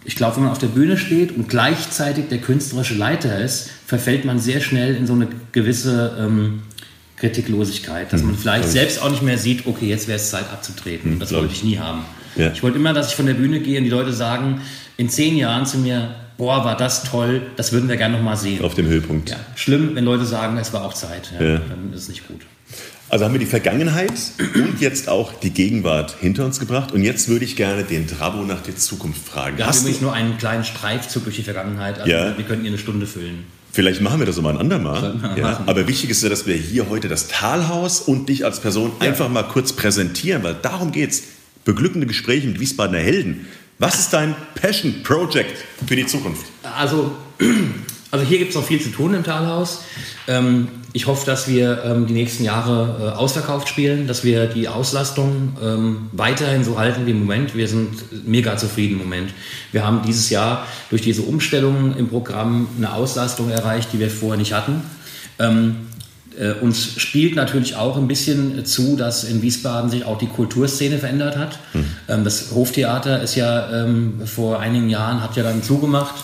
Ich 0.07 0.17
glaube, 0.17 0.37
wenn 0.37 0.43
man 0.45 0.53
auf 0.53 0.59
der 0.59 0.67
Bühne 0.67 0.99
steht 0.99 1.35
und 1.35 1.49
gleichzeitig 1.49 2.29
der 2.29 2.39
künstlerische 2.39 2.95
Leiter 2.95 3.39
ist, 3.39 3.71
verfällt 3.87 4.27
man 4.27 4.39
sehr 4.39 4.61
schnell 4.61 4.95
in 4.95 5.07
so 5.07 5.15
eine 5.15 5.29
gewisse 5.53 6.17
ähm, 6.21 6.63
Kritiklosigkeit, 7.17 8.13
dass 8.13 8.23
man 8.23 8.37
vielleicht 8.37 8.63
glaub 8.65 8.75
ich. 8.75 8.81
selbst 8.81 9.03
auch 9.03 9.11
nicht 9.11 9.23
mehr 9.23 9.39
sieht, 9.39 9.67
okay, 9.67 9.87
jetzt 9.87 10.09
wäre 10.09 10.17
es 10.17 10.31
Zeit 10.31 10.51
abzutreten. 10.53 11.19
das 11.19 11.31
glaub 11.31 11.43
wollte 11.43 11.55
ich. 11.55 11.61
ich 11.61 11.65
nie 11.65 11.79
haben. 11.79 12.05
Ja. 12.37 12.51
Ich 12.53 12.63
wollte 12.63 12.79
immer, 12.79 12.93
dass 12.93 13.09
ich 13.09 13.15
von 13.15 13.27
der 13.27 13.35
Bühne 13.35 13.61
gehe 13.61 13.79
und 13.79 13.85
die 13.85 13.91
Leute 13.91 14.13
sagen, 14.13 14.61
in 14.97 15.09
zehn 15.09 15.37
Jahren 15.37 15.67
zu 15.67 15.79
mir, 15.79 16.15
boah, 16.37 16.65
war 16.65 16.77
das 16.77 17.05
toll, 17.05 17.43
das 17.57 17.73
würden 17.73 17.89
wir 17.89 17.97
gerne 17.97 18.17
nochmal 18.17 18.37
sehen. 18.37 18.63
Auf 18.65 18.75
dem 18.75 18.87
Höhepunkt. 18.87 19.31
Ja, 19.31 19.37
schlimm, 19.55 19.95
wenn 19.95 20.05
Leute 20.05 20.25
sagen, 20.25 20.57
es 20.59 20.73
war 20.73 20.85
auch 20.85 20.95
Zeit. 20.95 21.31
Ja, 21.39 21.45
Ja. 21.47 21.59
Dann 21.59 21.93
ist 21.93 22.03
es 22.03 22.09
nicht 22.09 22.27
gut. 22.27 22.41
Also 23.11 23.27
haben 23.27 23.33
wir 23.35 23.39
die 23.39 23.47
Vergangenheit 23.47 24.13
und 24.57 24.81
jetzt 24.81 25.09
auch 25.09 25.33
die 25.35 25.51
Gegenwart 25.51 26.17
hinter 26.21 26.45
uns 26.45 26.59
gebracht. 26.59 26.91
Und 26.91 27.03
jetzt 27.05 27.29
würde 27.29 27.45
ich 27.45 27.55
gerne 27.55 27.85
den 27.85 28.09
Trabo 28.09 28.43
nach 28.43 28.63
der 28.63 28.75
Zukunft 28.77 29.29
fragen. 29.29 29.57
Hast 29.65 29.83
übrigens 29.83 29.99
du, 30.01 30.07
nur 30.07 30.15
einen 30.15 30.37
kleinen 30.39 30.65
Streifzug 30.65 31.23
durch 31.25 31.37
die 31.37 31.43
Vergangenheit. 31.43 31.99
Also 32.01 32.11
Ja. 32.11 32.37
Wir 32.37 32.45
könnten 32.45 32.63
hier 32.63 32.73
eine 32.73 32.79
Stunde 32.79 33.07
füllen. 33.07 33.45
Vielleicht 33.75 34.01
machen 34.01 34.21
wir 34.21 34.27
das 34.27 34.41
mal 34.41 34.51
ein 34.51 34.59
andermal. 34.59 35.17
Ja. 35.37 35.65
Aber 35.67 35.89
wichtig 35.89 36.09
ist 36.09 36.23
ja, 36.23 36.29
dass 36.29 36.47
wir 36.47 36.55
hier 36.55 36.89
heute 36.89 37.09
das 37.09 37.27
Talhaus 37.27 38.01
und 38.03 38.29
dich 38.29 38.45
als 38.45 38.61
Person 38.61 38.93
einfach 39.01 39.29
mal 39.29 39.43
kurz 39.43 39.73
präsentieren, 39.73 40.45
weil 40.45 40.55
darum 40.55 40.93
geht's. 40.93 41.25
Beglückende 41.65 42.07
Gespräche 42.07 42.47
mit 42.47 42.61
Wiesbadener 42.61 42.99
Helden. 42.99 43.47
Was 43.79 43.99
ist 43.99 44.13
dein 44.13 44.37
Passion 44.55 45.03
Project 45.03 45.65
für 45.87 45.97
die 45.97 46.07
Zukunft? 46.07 46.45
Also, 46.63 47.17
also 48.11 48.25
hier 48.25 48.39
gibt 48.39 48.51
es 48.51 48.57
noch 48.57 48.65
viel 48.65 48.81
zu 48.81 48.91
tun 48.91 49.15
im 49.15 49.25
Talhaus. 49.25 49.83
Ähm, 50.29 50.69
ich 50.97 51.09
hoffe, 51.09 51.27
dass 51.27 51.49
wir 51.49 51.83
ähm, 51.85 52.07
die 52.07 52.13
nächsten 52.13 52.45
Jahre 52.45 53.15
äh, 53.15 53.19
ausverkauft 53.19 53.69
spielen, 53.69 54.07
dass 54.07 54.23
wir 54.23 54.47
die 54.47 54.69
Auslastung 54.69 55.57
ähm, 55.61 56.09
weiterhin 56.13 56.63
so 56.63 56.79
halten 56.79 57.05
wie 57.05 57.11
im 57.11 57.19
Moment. 57.19 57.57
Wir 57.57 57.67
sind 57.67 58.27
mega 58.29 58.57
zufrieden 58.57 58.93
im 58.93 58.99
Moment. 58.99 59.35
Wir 59.73 59.85
haben 59.85 60.03
dieses 60.07 60.31
Jahr 60.31 60.65
durch 60.91 61.03
diese 61.03 61.23
Umstellungen 61.23 61.97
im 61.97 62.09
Programm 62.09 62.69
eine 62.79 62.93
Auslastung 62.93 63.51
erreicht, 63.51 63.89
die 63.93 63.99
wir 63.99 64.09
vorher 64.09 64.39
nicht 64.39 64.53
hatten. 64.53 64.83
Ähm, 65.41 65.89
äh, 66.39 66.53
uns 66.53 67.01
spielt 67.01 67.35
natürlich 67.35 67.75
auch 67.75 67.97
ein 67.97 68.07
bisschen 68.07 68.65
zu, 68.65 68.95
dass 68.95 69.25
in 69.25 69.43
Wiesbaden 69.43 69.91
sich 69.91 70.05
auch 70.05 70.19
die 70.19 70.29
Kulturszene 70.29 70.99
verändert 70.99 71.37
hat. 71.37 71.59
Ähm, 72.09 72.23
das 72.23 72.53
Hoftheater 72.53 73.21
ist 73.21 73.35
ja 73.35 73.83
ähm, 73.83 74.21
vor 74.27 74.61
einigen 74.61 74.89
Jahren, 74.89 75.25
hat 75.25 75.35
ja 75.37 75.43
dann 75.43 75.61
zugemacht. 75.65 76.15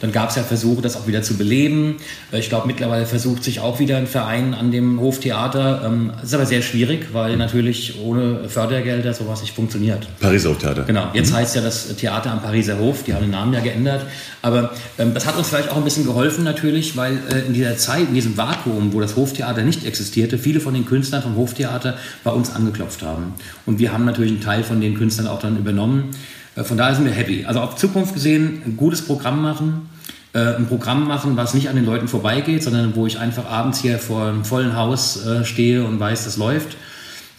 Dann 0.00 0.12
gab 0.12 0.30
es 0.30 0.36
ja 0.36 0.42
Versuche, 0.42 0.82
das 0.82 0.96
auch 0.96 1.06
wieder 1.06 1.22
zu 1.22 1.36
beleben. 1.36 1.96
Äh, 2.32 2.40
ich 2.40 2.48
glaube, 2.48 2.66
mittlerweile 2.66 3.06
versucht 3.06 3.44
sich 3.44 3.60
auch 3.60 3.78
wieder 3.78 3.96
ein 3.96 4.06
Verein 4.06 4.54
an 4.54 4.70
dem 4.70 5.00
Hoftheater. 5.00 5.82
Ähm, 5.86 6.12
ist 6.22 6.34
aber 6.34 6.46
sehr 6.46 6.62
schwierig, 6.62 7.08
weil 7.12 7.36
natürlich 7.36 7.98
ohne 8.02 8.48
Fördergelder 8.48 9.14
sowas 9.14 9.40
nicht 9.40 9.54
funktioniert. 9.54 10.06
Pariser 10.20 10.50
Hoftheater. 10.50 10.84
Genau, 10.84 11.08
jetzt 11.12 11.32
heißt 11.32 11.56
ja 11.56 11.62
das 11.62 11.94
Theater 11.96 12.30
am 12.30 12.42
Pariser 12.42 12.78
Hof, 12.78 13.04
die 13.04 13.14
haben 13.14 13.22
den 13.22 13.30
Namen 13.30 13.52
ja 13.52 13.60
geändert. 13.60 14.02
Aber 14.42 14.72
ähm, 14.98 15.14
das 15.14 15.26
hat 15.26 15.36
uns 15.36 15.48
vielleicht 15.48 15.70
auch 15.70 15.76
ein 15.76 15.84
bisschen 15.84 16.04
geholfen 16.04 16.44
natürlich, 16.44 16.96
weil 16.96 17.18
äh, 17.30 17.40
in 17.46 17.52
dieser 17.52 17.76
Zeit, 17.76 18.08
in 18.08 18.14
diesem 18.14 18.36
Vakuum, 18.36 18.92
wo 18.92 19.00
das 19.00 19.16
Hoftheater 19.16 19.62
nicht 19.62 19.84
existierte, 19.84 20.38
viele 20.38 20.60
von 20.60 20.74
den 20.74 20.86
Künstlern 20.86 21.22
vom 21.22 21.36
Hoftheater 21.36 21.96
bei 22.22 22.30
uns 22.30 22.54
angeklopft 22.54 23.02
haben. 23.02 23.34
Und 23.64 23.78
wir 23.78 23.92
haben 23.92 24.04
natürlich 24.04 24.32
einen 24.32 24.40
Teil 24.40 24.62
von 24.62 24.80
den 24.80 24.94
Künstlern 24.94 25.26
auch 25.26 25.40
dann 25.40 25.56
übernommen. 25.56 26.10
Äh, 26.56 26.64
von 26.64 26.76
daher 26.76 26.94
sind 26.94 27.04
wir 27.04 27.12
happy. 27.12 27.44
Also 27.44 27.60
auf 27.60 27.76
Zukunft 27.76 28.14
gesehen, 28.14 28.62
ein 28.66 28.76
gutes 28.76 29.02
Programm 29.02 29.40
machen, 29.42 29.88
äh, 30.32 30.56
ein 30.56 30.66
Programm 30.66 31.06
machen, 31.06 31.36
was 31.36 31.54
nicht 31.54 31.68
an 31.68 31.76
den 31.76 31.84
Leuten 31.86 32.08
vorbeigeht, 32.08 32.62
sondern 32.62 32.96
wo 32.96 33.06
ich 33.06 33.18
einfach 33.18 33.46
abends 33.46 33.80
hier 33.80 33.98
vor 33.98 34.26
einem 34.26 34.44
vollen 34.44 34.74
Haus 34.76 35.24
äh, 35.24 35.44
stehe 35.44 35.84
und 35.84 36.00
weiß, 36.00 36.24
das 36.24 36.36
läuft. 36.36 36.76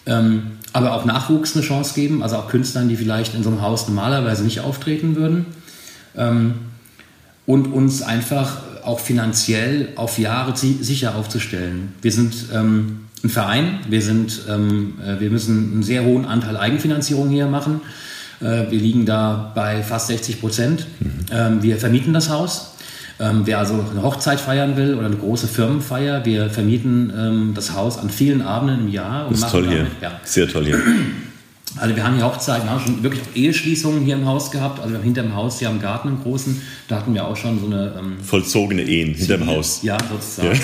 Ähm, 0.06 0.42
aber 0.72 0.94
auch 0.94 1.04
Nachwuchs 1.04 1.54
eine 1.54 1.64
Chance 1.64 1.94
geben, 1.94 2.22
also 2.22 2.36
auch 2.36 2.48
Künstlern, 2.48 2.88
die 2.88 2.96
vielleicht 2.96 3.34
in 3.34 3.42
so 3.42 3.50
einem 3.50 3.62
Haus 3.62 3.88
normalerweise 3.88 4.44
nicht 4.44 4.60
auftreten 4.60 5.16
würden. 5.16 5.46
Ähm, 6.16 6.54
und 7.46 7.72
uns 7.72 8.02
einfach 8.02 8.58
auch 8.84 9.00
finanziell 9.00 9.88
auf 9.96 10.18
Jahre 10.18 10.54
si- 10.54 10.78
sicher 10.82 11.14
aufzustellen. 11.14 11.94
Wir 12.02 12.12
sind 12.12 12.34
ähm, 12.54 13.00
ein 13.24 13.30
Verein, 13.30 13.78
wir, 13.88 14.00
sind, 14.02 14.46
wir 14.46 15.30
müssen 15.30 15.72
einen 15.72 15.82
sehr 15.82 16.04
hohen 16.04 16.24
Anteil 16.24 16.56
Eigenfinanzierung 16.56 17.30
hier 17.30 17.48
machen. 17.48 17.80
Äh, 18.40 18.70
wir 18.70 18.78
liegen 18.78 19.04
da 19.06 19.52
bei 19.54 19.82
fast 19.82 20.08
60 20.08 20.40
Prozent. 20.40 20.86
Ähm, 21.32 21.62
wir 21.62 21.76
vermieten 21.78 22.12
das 22.12 22.28
Haus. 22.30 22.72
Ähm, 23.20 23.42
wer 23.46 23.58
also 23.58 23.84
eine 23.90 24.02
Hochzeit 24.02 24.38
feiern 24.38 24.76
will 24.76 24.94
oder 24.94 25.06
eine 25.06 25.16
große 25.16 25.48
Firmenfeier, 25.48 26.24
wir 26.24 26.50
vermieten 26.50 27.12
ähm, 27.16 27.52
das 27.54 27.72
Haus 27.74 27.98
an 27.98 28.10
vielen 28.10 28.42
Abenden 28.42 28.86
im 28.86 28.88
Jahr. 28.88 29.26
Und 29.26 29.32
Das 29.32 29.38
ist 29.38 29.44
machen 29.46 29.64
toll 29.64 29.68
hier. 29.68 29.86
ja, 30.00 30.20
Sehr 30.22 30.46
toll 30.48 30.66
hier. 30.66 30.78
also 31.78 31.96
wir 31.96 32.04
haben 32.04 32.14
hier 32.14 32.24
Hochzeiten, 32.24 32.68
wir 32.68 32.70
haben 32.70 32.80
schon 32.80 33.02
wirklich 33.02 33.22
auch 33.22 33.34
Eheschließungen 33.36 34.04
hier 34.04 34.14
im 34.14 34.24
Haus 34.24 34.52
gehabt. 34.52 34.78
Also 34.78 34.90
wir 34.90 34.98
haben 34.98 35.04
hinter 35.04 35.22
dem 35.22 35.34
Haus, 35.34 35.58
hier 35.58 35.68
am 35.68 35.80
Garten 35.80 36.06
im 36.06 36.22
Großen, 36.22 36.62
da 36.86 36.94
hatten 36.96 37.12
wir 37.12 37.26
auch 37.26 37.36
schon 37.36 37.58
so 37.58 37.66
eine... 37.66 37.92
Ähm, 37.98 38.18
Vollzogene 38.22 38.82
Ehen 38.82 39.14
hinterm 39.14 39.46
Haus. 39.48 39.80
Ja, 39.82 39.98
sozusagen. 40.08 40.54
Ja. 40.54 40.60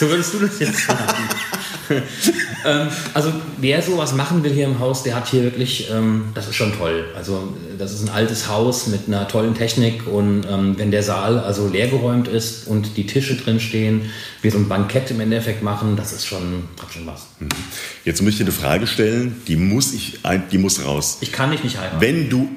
So 0.00 0.08
würdest 0.08 0.32
du 0.32 0.38
das 0.38 0.58
jetzt 0.60 0.78
sagen. 0.86 0.98
ähm, 2.66 2.88
also 3.14 3.32
wer 3.58 3.82
sowas 3.82 4.14
machen 4.14 4.42
will 4.44 4.52
hier 4.52 4.66
im 4.66 4.78
Haus, 4.78 5.02
der 5.02 5.14
hat 5.14 5.28
hier 5.28 5.42
wirklich, 5.42 5.90
ähm, 5.90 6.26
das 6.34 6.48
ist 6.48 6.56
schon 6.56 6.76
toll. 6.76 7.06
Also 7.16 7.54
äh, 7.74 7.78
das 7.78 7.92
ist 7.92 8.02
ein 8.02 8.08
altes 8.08 8.48
Haus 8.48 8.86
mit 8.86 9.02
einer 9.06 9.28
tollen 9.28 9.54
Technik 9.54 10.06
und 10.06 10.44
ähm, 10.50 10.78
wenn 10.78 10.90
der 10.90 11.02
Saal 11.02 11.38
also 11.38 11.68
leergeräumt 11.68 12.28
ist 12.28 12.66
und 12.66 12.96
die 12.96 13.06
Tische 13.06 13.36
drin 13.36 13.60
stehen, 13.60 14.10
wir 14.40 14.50
so 14.50 14.58
ein 14.58 14.68
Bankett 14.68 15.10
im 15.10 15.20
Endeffekt 15.20 15.62
machen, 15.62 15.96
das 15.96 16.12
ist 16.12 16.26
schon, 16.26 16.64
hat 16.80 16.92
schon 16.92 17.06
was. 17.06 17.26
Jetzt 18.04 18.22
muss 18.22 18.32
ich 18.32 18.38
dir 18.38 18.44
eine 18.44 18.52
Frage 18.52 18.86
stellen, 18.86 19.42
die 19.48 19.56
muss 19.56 19.92
ich, 19.92 20.18
die 20.50 20.58
muss 20.58 20.84
raus. 20.84 21.18
Ich 21.20 21.32
kann 21.32 21.50
dich 21.50 21.62
nicht 21.64 21.78
heiraten. 21.78 22.00
Wenn 22.00 22.28
du, 22.28 22.48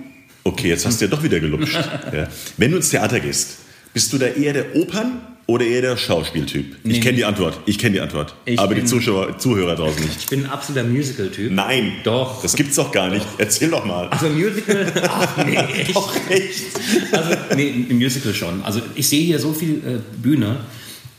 okay, 0.43 0.69
jetzt 0.69 0.85
hast 0.85 1.01
du 1.01 1.05
ja 1.05 1.11
doch 1.11 1.23
wieder 1.23 1.39
gelutscht. 1.39 1.75
ja. 2.13 2.27
Wenn 2.57 2.71
du 2.71 2.77
ins 2.77 2.89
Theater 2.89 3.19
gehst, 3.19 3.57
bist 3.93 4.11
du 4.13 4.17
da 4.17 4.27
eher 4.27 4.53
der 4.53 4.75
Opern- 4.75 5.34
oder 5.47 5.65
eher 5.65 5.81
der 5.81 5.97
Schauspieltyp? 5.97 6.77
Nee, 6.83 6.93
ich 6.93 7.01
kenne 7.01 7.11
nee. 7.11 7.17
die 7.17 7.25
Antwort. 7.25 7.59
Ich 7.65 7.77
kenne 7.77 7.93
die 7.93 8.01
Antwort. 8.01 8.33
Ich 8.45 8.59
Aber 8.59 8.73
die 8.73 8.83
Zuschauer, 8.83 9.37
Zuhörer 9.37 9.75
draußen 9.75 10.01
nicht. 10.03 10.17
Ich 10.17 10.25
bin 10.25 10.45
ein 10.45 10.49
absoluter 10.49 10.87
Musical-Typ. 10.87 11.51
Nein. 11.51 11.93
Doch. 12.03 12.41
Das 12.41 12.55
gibt's 12.55 12.75
doch 12.75 12.91
gar 12.91 13.09
nicht. 13.09 13.25
Erzähl 13.37 13.69
doch 13.69 13.85
mal. 13.85 14.07
Also 14.09 14.27
Musical, 14.29 14.91
ach 15.07 15.45
nee, 15.45 15.55
echt. 15.55 15.95
Doch 15.95 16.15
echt. 16.29 16.63
Also, 17.11 17.29
nee, 17.55 17.85
im 17.89 17.97
Musical 17.97 18.33
schon. 18.33 18.63
Also 18.63 18.81
ich 18.95 19.07
sehe 19.07 19.23
hier 19.23 19.37
so 19.37 19.53
viel 19.53 19.77
äh, 19.77 20.21
Bühne, 20.21 20.57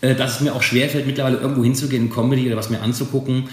äh, 0.01 0.17
dass 0.17 0.37
es 0.37 0.41
mir 0.41 0.55
auch 0.55 0.63
schwerfällt, 0.63 1.07
mittlerweile 1.07 1.37
irgendwo 1.39 1.63
hinzugehen, 1.63 2.07
in 2.07 2.11
Comedy 2.11 2.47
oder 2.49 2.57
was 2.57 2.69
mir 2.69 2.81
anzugucken, 2.81 3.45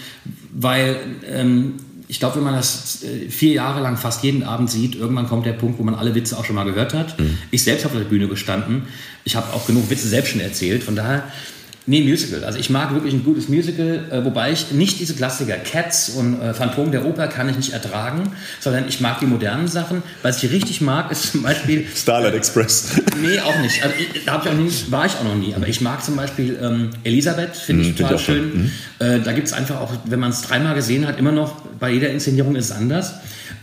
weil 0.53 0.97
ähm, 1.27 1.75
ich 2.07 2.19
glaube, 2.19 2.37
wenn 2.37 2.43
man 2.43 2.55
das 2.55 3.03
äh, 3.03 3.29
vier 3.29 3.53
Jahre 3.53 3.81
lang 3.81 3.97
fast 3.97 4.23
jeden 4.23 4.43
Abend 4.43 4.69
sieht, 4.69 4.95
irgendwann 4.95 5.27
kommt 5.27 5.45
der 5.45 5.53
Punkt, 5.53 5.79
wo 5.79 5.83
man 5.83 5.95
alle 5.95 6.15
Witze 6.15 6.37
auch 6.37 6.45
schon 6.45 6.55
mal 6.55 6.65
gehört 6.65 6.93
hat. 6.93 7.15
Ich 7.51 7.63
selbst 7.63 7.85
habe 7.85 7.95
auf 7.95 8.01
der 8.01 8.09
Bühne 8.09 8.27
gestanden. 8.27 8.83
Ich 9.23 9.35
habe 9.35 9.53
auch 9.53 9.65
genug 9.65 9.89
Witze 9.89 10.07
selbst 10.07 10.31
schon 10.31 10.41
erzählt. 10.41 10.83
Von 10.83 10.95
daher, 10.95 11.23
nee, 11.85 12.01
Musical. 12.01 12.43
Also 12.43 12.59
ich 12.59 12.69
mag 12.69 12.93
wirklich 12.93 13.13
ein 13.13 13.23
gutes 13.23 13.49
Musical, 13.49 14.05
äh, 14.11 14.23
wobei 14.25 14.51
ich 14.51 14.71
nicht 14.71 14.99
diese 14.99 15.13
Klassiker, 15.15 15.55
Cats 15.57 16.09
und 16.09 16.41
äh, 16.41 16.53
Phantom 16.53 16.91
der 16.91 17.05
Oper 17.05 17.27
kann 17.27 17.49
ich 17.49 17.55
nicht 17.57 17.73
ertragen, 17.73 18.31
sondern 18.59 18.87
ich 18.87 19.01
mag 19.01 19.19
die 19.19 19.25
modernen 19.25 19.67
Sachen. 19.67 20.03
Was 20.21 20.43
ich 20.43 20.51
richtig 20.51 20.81
mag, 20.81 21.11
ist 21.11 21.31
zum 21.31 21.43
Beispiel 21.43 21.85
Starlight 21.95 22.33
Express. 22.33 22.89
Nee, 23.21 23.39
auch 23.39 23.57
nicht. 23.59 23.81
Also, 23.81 23.95
ich, 23.97 24.25
da 24.25 24.41
ich 24.43 24.49
auch 24.49 24.53
nie, 24.53 24.69
war 24.89 25.05
ich 25.05 25.13
auch 25.13 25.23
noch 25.23 25.35
nie. 25.35 25.53
Aber 25.55 25.67
ich 25.67 25.79
mag 25.79 26.03
zum 26.03 26.15
Beispiel 26.17 26.57
ähm, 26.61 26.89
Elisabeth, 27.03 27.55
finde 27.55 27.83
ich 27.83 27.87
find 27.89 27.99
total 27.99 28.15
ich 28.15 28.25
toll. 28.25 28.35
schön. 28.35 28.71
Äh, 28.99 29.19
da 29.21 29.31
gibt 29.31 29.47
es 29.47 29.53
einfach 29.53 29.79
auch, 29.79 29.93
wenn 30.05 30.19
man 30.19 30.31
es 30.31 30.41
dreimal 30.41 30.75
gesehen 30.75 31.07
hat, 31.07 31.19
immer 31.19 31.31
noch, 31.31 31.61
bei 31.79 31.91
jeder 31.91 32.09
Inszenierung 32.09 32.55
ist 32.55 32.65
es 32.65 32.71
anders. 32.71 33.13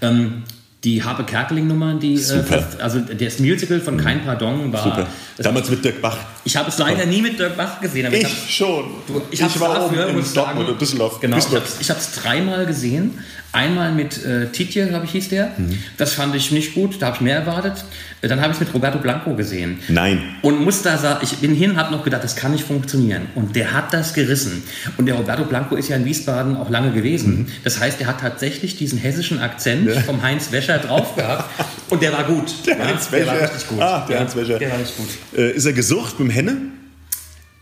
Ähm, 0.00 0.44
die 0.84 1.02
Harpe 1.02 1.24
Kerkeling-Nummer, 1.24 1.94
die, 1.94 2.14
äh, 2.14 2.16
Super. 2.16 2.66
also 2.78 3.00
das 3.00 3.38
Musical 3.38 3.80
von 3.80 3.98
Kein 3.98 4.24
Pardon 4.24 4.72
war. 4.72 4.82
Super. 4.82 5.06
Damals 5.36 5.68
mit 5.68 5.84
Dirk 5.84 6.00
Bach. 6.00 6.16
ich 6.44 6.56
habe 6.56 6.68
es 6.70 6.78
leider 6.78 7.04
nie 7.04 7.20
mit 7.20 7.38
Dirk 7.38 7.56
Bach 7.56 7.80
gesehen, 7.80 8.06
aber 8.06 8.16
ich, 8.16 8.24
hab, 8.24 8.30
Ich 8.32 8.54
schon. 8.54 8.84
ich, 9.30 9.42
hab's 9.42 9.60
war 9.60 9.74
dafür, 9.74 10.06
oben 10.08 10.18
in 10.18 10.24
ich 10.24 10.32
Dortmund 10.32 10.68
und 10.70 10.80
Düsseldorf. 10.80 11.20
Genau, 11.20 11.36
ich 11.36 11.44
Düsseldorf. 11.44 11.70
habe 11.72 11.82
ich 11.82 11.90
hab's 11.90 12.12
dreimal 12.12 12.64
gesehen. 12.66 13.18
Einmal 13.52 13.92
mit 13.92 14.24
äh, 14.24 14.46
Titje, 14.52 14.86
glaube 14.86 15.04
ich, 15.06 15.10
hieß 15.10 15.28
der. 15.30 15.52
Das 15.98 16.12
fand 16.14 16.34
ich 16.34 16.50
nicht 16.52 16.74
gut, 16.74 16.96
da 17.02 17.06
habe 17.06 17.16
ich 17.16 17.20
mehr 17.22 17.36
erwartet. 17.36 17.84
Dann 18.22 18.40
habe 18.40 18.50
ich 18.52 18.56
es 18.56 18.60
mit 18.60 18.74
Roberto 18.74 18.98
Blanco 18.98 19.34
gesehen. 19.34 19.78
Nein. 19.88 20.20
Und 20.42 20.60
muss 20.62 20.82
da 20.82 20.98
sagen, 20.98 21.20
ich 21.22 21.36
bin 21.38 21.54
hin 21.54 21.70
und 21.70 21.76
habe 21.78 21.90
noch 21.90 22.04
gedacht, 22.04 22.22
das 22.22 22.36
kann 22.36 22.52
nicht 22.52 22.64
funktionieren. 22.64 23.28
Und 23.34 23.56
der 23.56 23.72
hat 23.72 23.94
das 23.94 24.12
gerissen. 24.12 24.62
Und 24.98 25.06
der 25.06 25.14
Roberto 25.14 25.44
Blanco 25.44 25.74
ist 25.76 25.88
ja 25.88 25.96
in 25.96 26.04
Wiesbaden 26.04 26.56
auch 26.56 26.68
lange 26.68 26.92
gewesen. 26.92 27.48
Das 27.64 27.80
heißt, 27.80 28.00
er 28.00 28.06
hat 28.08 28.20
tatsächlich 28.20 28.76
diesen 28.76 28.98
hessischen 28.98 29.40
Akzent 29.40 29.90
vom 30.04 30.22
Heinz 30.22 30.52
Wäscher 30.52 30.78
drauf 30.78 31.16
gehabt. 31.16 31.48
Und 31.88 32.02
der 32.02 32.12
war 32.12 32.24
gut. 32.24 32.52
Der 32.66 32.78
Heinz 32.78 33.08
Der 33.08 33.26
war 33.26 33.34
Wäscher. 33.34 33.44
richtig 33.54 33.68
gut. 33.68 33.80
Ah, 33.80 34.04
der 34.06 34.16
ja, 34.16 34.20
Heinz 34.22 34.36
Wäscher. 34.36 34.58
Der 34.58 34.70
war 34.70 34.78
richtig 34.78 34.96
gut. 34.98 35.08
Äh, 35.38 35.52
ist 35.52 35.64
er 35.64 35.72
gesucht 35.72 36.20
mit 36.20 36.28
dem 36.28 36.30
Henne? 36.34 36.52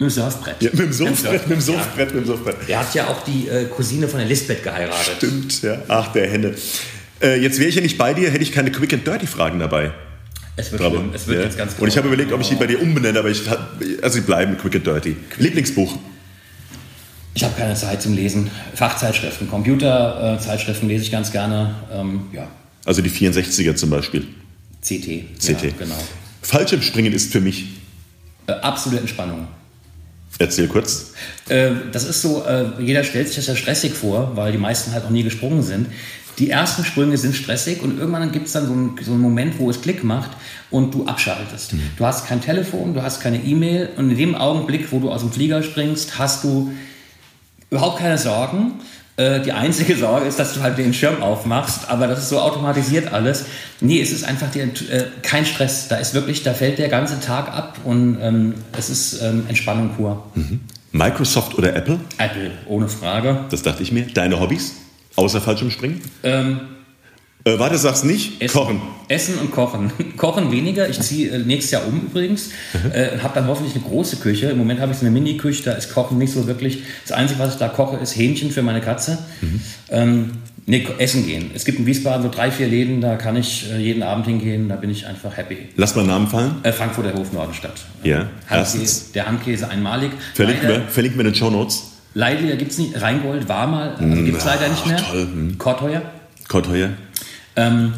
Mit 0.01 0.11
dem 0.11 0.11
Surfbrett. 0.11 0.57
Ja, 0.61 0.71
mit 0.73 0.81
dem 0.81 0.93
Surfbrett, 0.93 1.49
mit 1.49 1.51
dem 1.51 1.53
Ja. 1.61 1.61
Surfbrett, 1.61 2.15
mit 2.15 2.25
dem 2.25 2.27
Surfbrett. 2.27 2.57
Der 2.69 2.79
hat 2.81 2.95
ja 2.95 3.07
auch 3.07 3.23
die 3.25 3.49
äh, 3.49 3.65
Cousine 3.67 4.09
von 4.09 4.19
der 4.19 4.29
Lisbeth 4.29 4.63
geheiratet. 4.65 5.15
Stimmt, 5.19 5.63
ja. 5.63 5.79
Ach, 5.89 6.13
der 6.13 6.29
Henne. 6.29 6.55
Äh, 7.23 7.41
jetzt 7.41 7.59
wäre 7.59 7.69
ich 7.69 7.75
ja 7.77 7.81
nicht 7.81 7.99
bei 7.99 8.13
dir, 8.15 8.31
hätte 8.31 8.43
ich 8.43 8.53
keine 8.53 8.71
Quick 8.73 8.93
and 8.93 9.07
Dirty 9.07 9.27
Fragen 9.27 9.59
dabei. 9.61 9.93
Es 10.59 10.73
wird, 10.73 10.83
schlimm. 10.83 11.11
Es 11.15 11.27
wird 11.29 11.39
Ja. 11.39 11.45
jetzt 11.45 11.57
ganz 11.57 11.75
Und 11.79 11.87
ich 11.89 11.97
habe 11.97 12.09
genau. 12.09 12.15
überlegt, 12.15 12.33
ob 12.33 12.41
ich 12.41 12.49
die 12.49 12.57
bei 12.57 12.67
dir 12.67 12.83
umbenenne, 12.83 13.19
aber 13.19 13.31
ich, 13.31 13.43
also 14.03 14.15
sie 14.17 14.23
bleiben 14.23 14.59
Quick 14.59 14.75
and 14.77 14.87
Dirty. 14.87 15.17
Lieblingsbuch? 15.39 15.97
Ich 17.35 17.45
habe 17.45 17.55
keine 17.57 17.75
Zeit 17.75 18.03
zum 18.03 18.15
Lesen. 18.15 18.51
Fachzeitschriften, 18.75 19.49
Computerzeitschriften 19.49 20.89
lese 20.89 21.05
ich 21.05 21.13
ganz 21.13 21.31
gerne. 21.31 21.77
Ähm, 21.93 22.23
ja, 22.33 22.49
Also 22.85 23.01
die 23.03 23.11
64er 23.11 23.77
zum 23.77 23.91
Beispiel. 23.91 24.27
CT. 24.83 25.25
CT. 25.39 25.63
Ja, 25.63 25.71
genau. 25.79 25.95
Fallschirmspringen 26.43 27.13
ist 27.13 27.33
für 27.33 27.41
mich, 27.41 27.67
Äh, 28.49 28.53
absolute 28.53 29.01
Entspannung. 29.03 29.47
Erzähl 30.39 30.69
kurz, 30.69 31.13
Äh, 31.49 31.71
das 31.93 32.05
ist 32.05 32.23
so, 32.23 32.45
äh, 32.45 32.67
jeder 32.79 33.05
stellt 33.05 33.29
sich 33.29 33.37
das 33.37 33.47
ja 33.47 33.57
stressig 33.57 33.95
vor, 33.95 34.37
weil 34.37 34.53
die 34.53 34.59
meisten 34.59 34.93
halt 34.93 35.05
noch 35.05 35.11
nie 35.11 35.23
gesprungen 35.23 35.63
sind. 35.63 35.87
Die 36.39 36.51
ersten 36.51 36.85
Sprünge 36.85 37.17
sind 37.17 37.35
stressig 37.35 37.83
und 37.83 37.99
irgendwann 37.99 38.31
gibt 38.31 38.47
es 38.47 38.53
dann 38.53 38.67
so 38.67 38.73
einen, 38.73 38.97
so 39.03 39.13
einen 39.13 39.21
Moment, 39.21 39.59
wo 39.59 39.71
es 39.71 39.81
Klick 39.81 40.05
macht 40.05 40.31
und 40.71 40.95
du 40.95 41.05
abschaltest. 41.07 41.73
Du 41.97 42.07
hast 42.07 42.29
kein 42.29 42.41
Telefon, 42.41 42.95
du 42.95 43.03
hast 43.03 43.21
keine 43.21 43.43
E-Mail 43.43 43.89
und 43.97 44.11
in 44.11 44.17
dem 44.17 44.35
Augenblick, 44.37 44.93
wo 44.93 45.01
du 45.01 45.11
aus 45.11 45.23
dem 45.23 45.33
Flieger 45.33 45.63
springst, 45.65 46.19
hast 46.19 46.45
du 46.45 46.71
überhaupt 47.71 47.99
keine 47.99 48.19
Sorgen. 48.19 48.75
Äh, 49.19 49.41
die 49.41 49.51
einzige 49.51 49.97
Sorge 49.97 50.27
ist, 50.27 50.39
dass 50.39 50.55
du 50.55 50.61
halt 50.63 50.79
den 50.79 50.95
Schirm 50.95 51.21
aufmachst, 51.23 51.91
aber 51.91 52.07
das 52.07 52.21
ist 52.21 52.29
so 52.29 52.39
automatisiert 52.39 53.13
alles. 53.13 53.47
Nee, 53.81 54.01
es 54.01 54.13
ist 54.13 54.23
einfach 54.23 54.49
die, 54.53 54.61
äh, 54.61 55.07
kein 55.23 55.45
Stress. 55.45 55.89
Da 55.89 55.97
ist 55.97 56.15
wirklich, 56.15 56.45
da 56.45 56.55
fällt 56.55 56.79
der 56.79 56.89
ganze 56.89 57.19
Tag 57.19 57.53
ab 57.53 57.79
und 57.83 58.19
ähm, 58.23 58.55
es 58.79 58.91
ist 58.91 59.21
ähm, 59.21 59.47
Entspannung 59.49 59.91
pur. 59.97 60.25
Mhm. 60.37 60.61
Microsoft 60.93 61.59
oder 61.59 61.75
Apple? 61.75 61.99
Apple, 62.19 62.53
ohne 62.69 62.89
Frage. 62.89 63.41
Das 63.51 63.63
dachte 63.63 63.83
ich 63.83 63.91
mir. 63.91 64.07
Deine 64.07 64.39
Hobbys? 64.39 64.77
Außer 65.17 65.41
Fallschirmspringen? 65.41 66.01
Ähm, 66.23 66.61
äh, 67.55 67.59
warte, 67.59 67.79
sag's 67.79 68.05
nicht. 68.05 68.41
Essen, 68.43 68.53
Kochen. 68.59 68.81
Essen 69.09 69.39
und 69.39 69.51
Kochen. 69.51 69.93
Kochen 70.17 70.51
weniger. 70.53 70.89
Ich 70.89 71.01
ziehe 71.01 71.31
äh, 71.31 71.39
nächstes 71.39 71.71
Jahr 71.73 71.87
um 71.87 72.01
übrigens. 72.01 72.51
Mhm. 72.73 72.93
Äh, 72.93 73.19
habe 73.23 73.35
dann 73.35 73.47
hoffentlich 73.47 73.75
eine 73.75 73.85
große 73.85 74.17
Küche. 74.17 74.47
Im 74.51 74.59
Moment 74.59 74.81
habe 74.81 74.93
ich 74.93 74.99
so 74.99 75.07
eine 75.07 75.13
Mini-Küche. 75.13 75.63
Da 75.65 75.73
ist 75.73 75.93
Kochen 75.93 76.19
nicht 76.19 76.33
so 76.33 76.47
wirklich. 76.47 76.83
Das 77.07 77.17
Einzige, 77.17 77.41
was 77.41 77.55
ich 77.55 77.59
da 77.59 77.69
koche, 77.69 77.97
ist 77.99 78.17
Hähnchen 78.17 78.51
für 78.51 78.63
meine 78.63 78.81
Katze. 78.81 79.19
Mhm. 79.41 79.61
Ähm, 79.91 80.31
nee, 80.67 80.87
essen 80.99 81.27
gehen. 81.27 81.51
Es 81.55 81.65
gibt 81.65 81.79
in 81.79 81.87
Wiesbaden 81.87 82.23
so 82.23 82.29
drei, 82.31 82.51
vier 82.51 82.69
Läden. 82.69 83.01
Da 83.01 83.17
kann 83.17 83.37
ich 83.37 83.71
äh, 83.73 83.79
jeden 83.79 84.03
Abend 84.03 84.27
hingehen. 84.27 84.69
Da 84.69 84.77
bin 84.77 84.91
ich 84.91 85.07
einfach 85.07 85.37
happy. 85.37 85.57
Lass 85.77 85.95
mal 85.95 86.03
einen 86.03 86.11
Namen 86.11 86.27
fallen. 86.29 86.55
Äh, 86.63 86.73
Frankfurter 86.73 87.15
Hof 87.15 87.33
Nordenstadt. 87.33 87.75
Ja, 88.05 88.29
Handkäse, 88.49 88.79
erstens. 88.79 89.13
der 89.13 89.27
Handkäse 89.27 89.69
einmalig. 89.69 90.11
Verlinken 90.35 90.69
Leider- 90.69 90.81
wir, 90.83 90.89
verlinken 90.89 91.19
wir 91.19 91.27
in 91.27 91.33
den 91.33 91.39
Show 91.39 91.51
Notes. 91.51 91.93
Leider 92.15 92.57
gibt 92.57 92.73
es 92.73 92.79
nicht. 92.79 93.01
Rheingold 93.01 93.49
war 93.49 93.67
mal, 93.67 93.95
also 93.95 94.23
gibt 94.25 94.39
es 94.39 94.45
leider 94.45 94.69
nicht 94.69 94.87
mehr. 94.87 94.97
toll, 94.97 95.29
hm. 95.31 95.59
Kortheuer. 95.59 96.03
Kortheuer. 96.49 96.91
Ähm, 97.59 97.93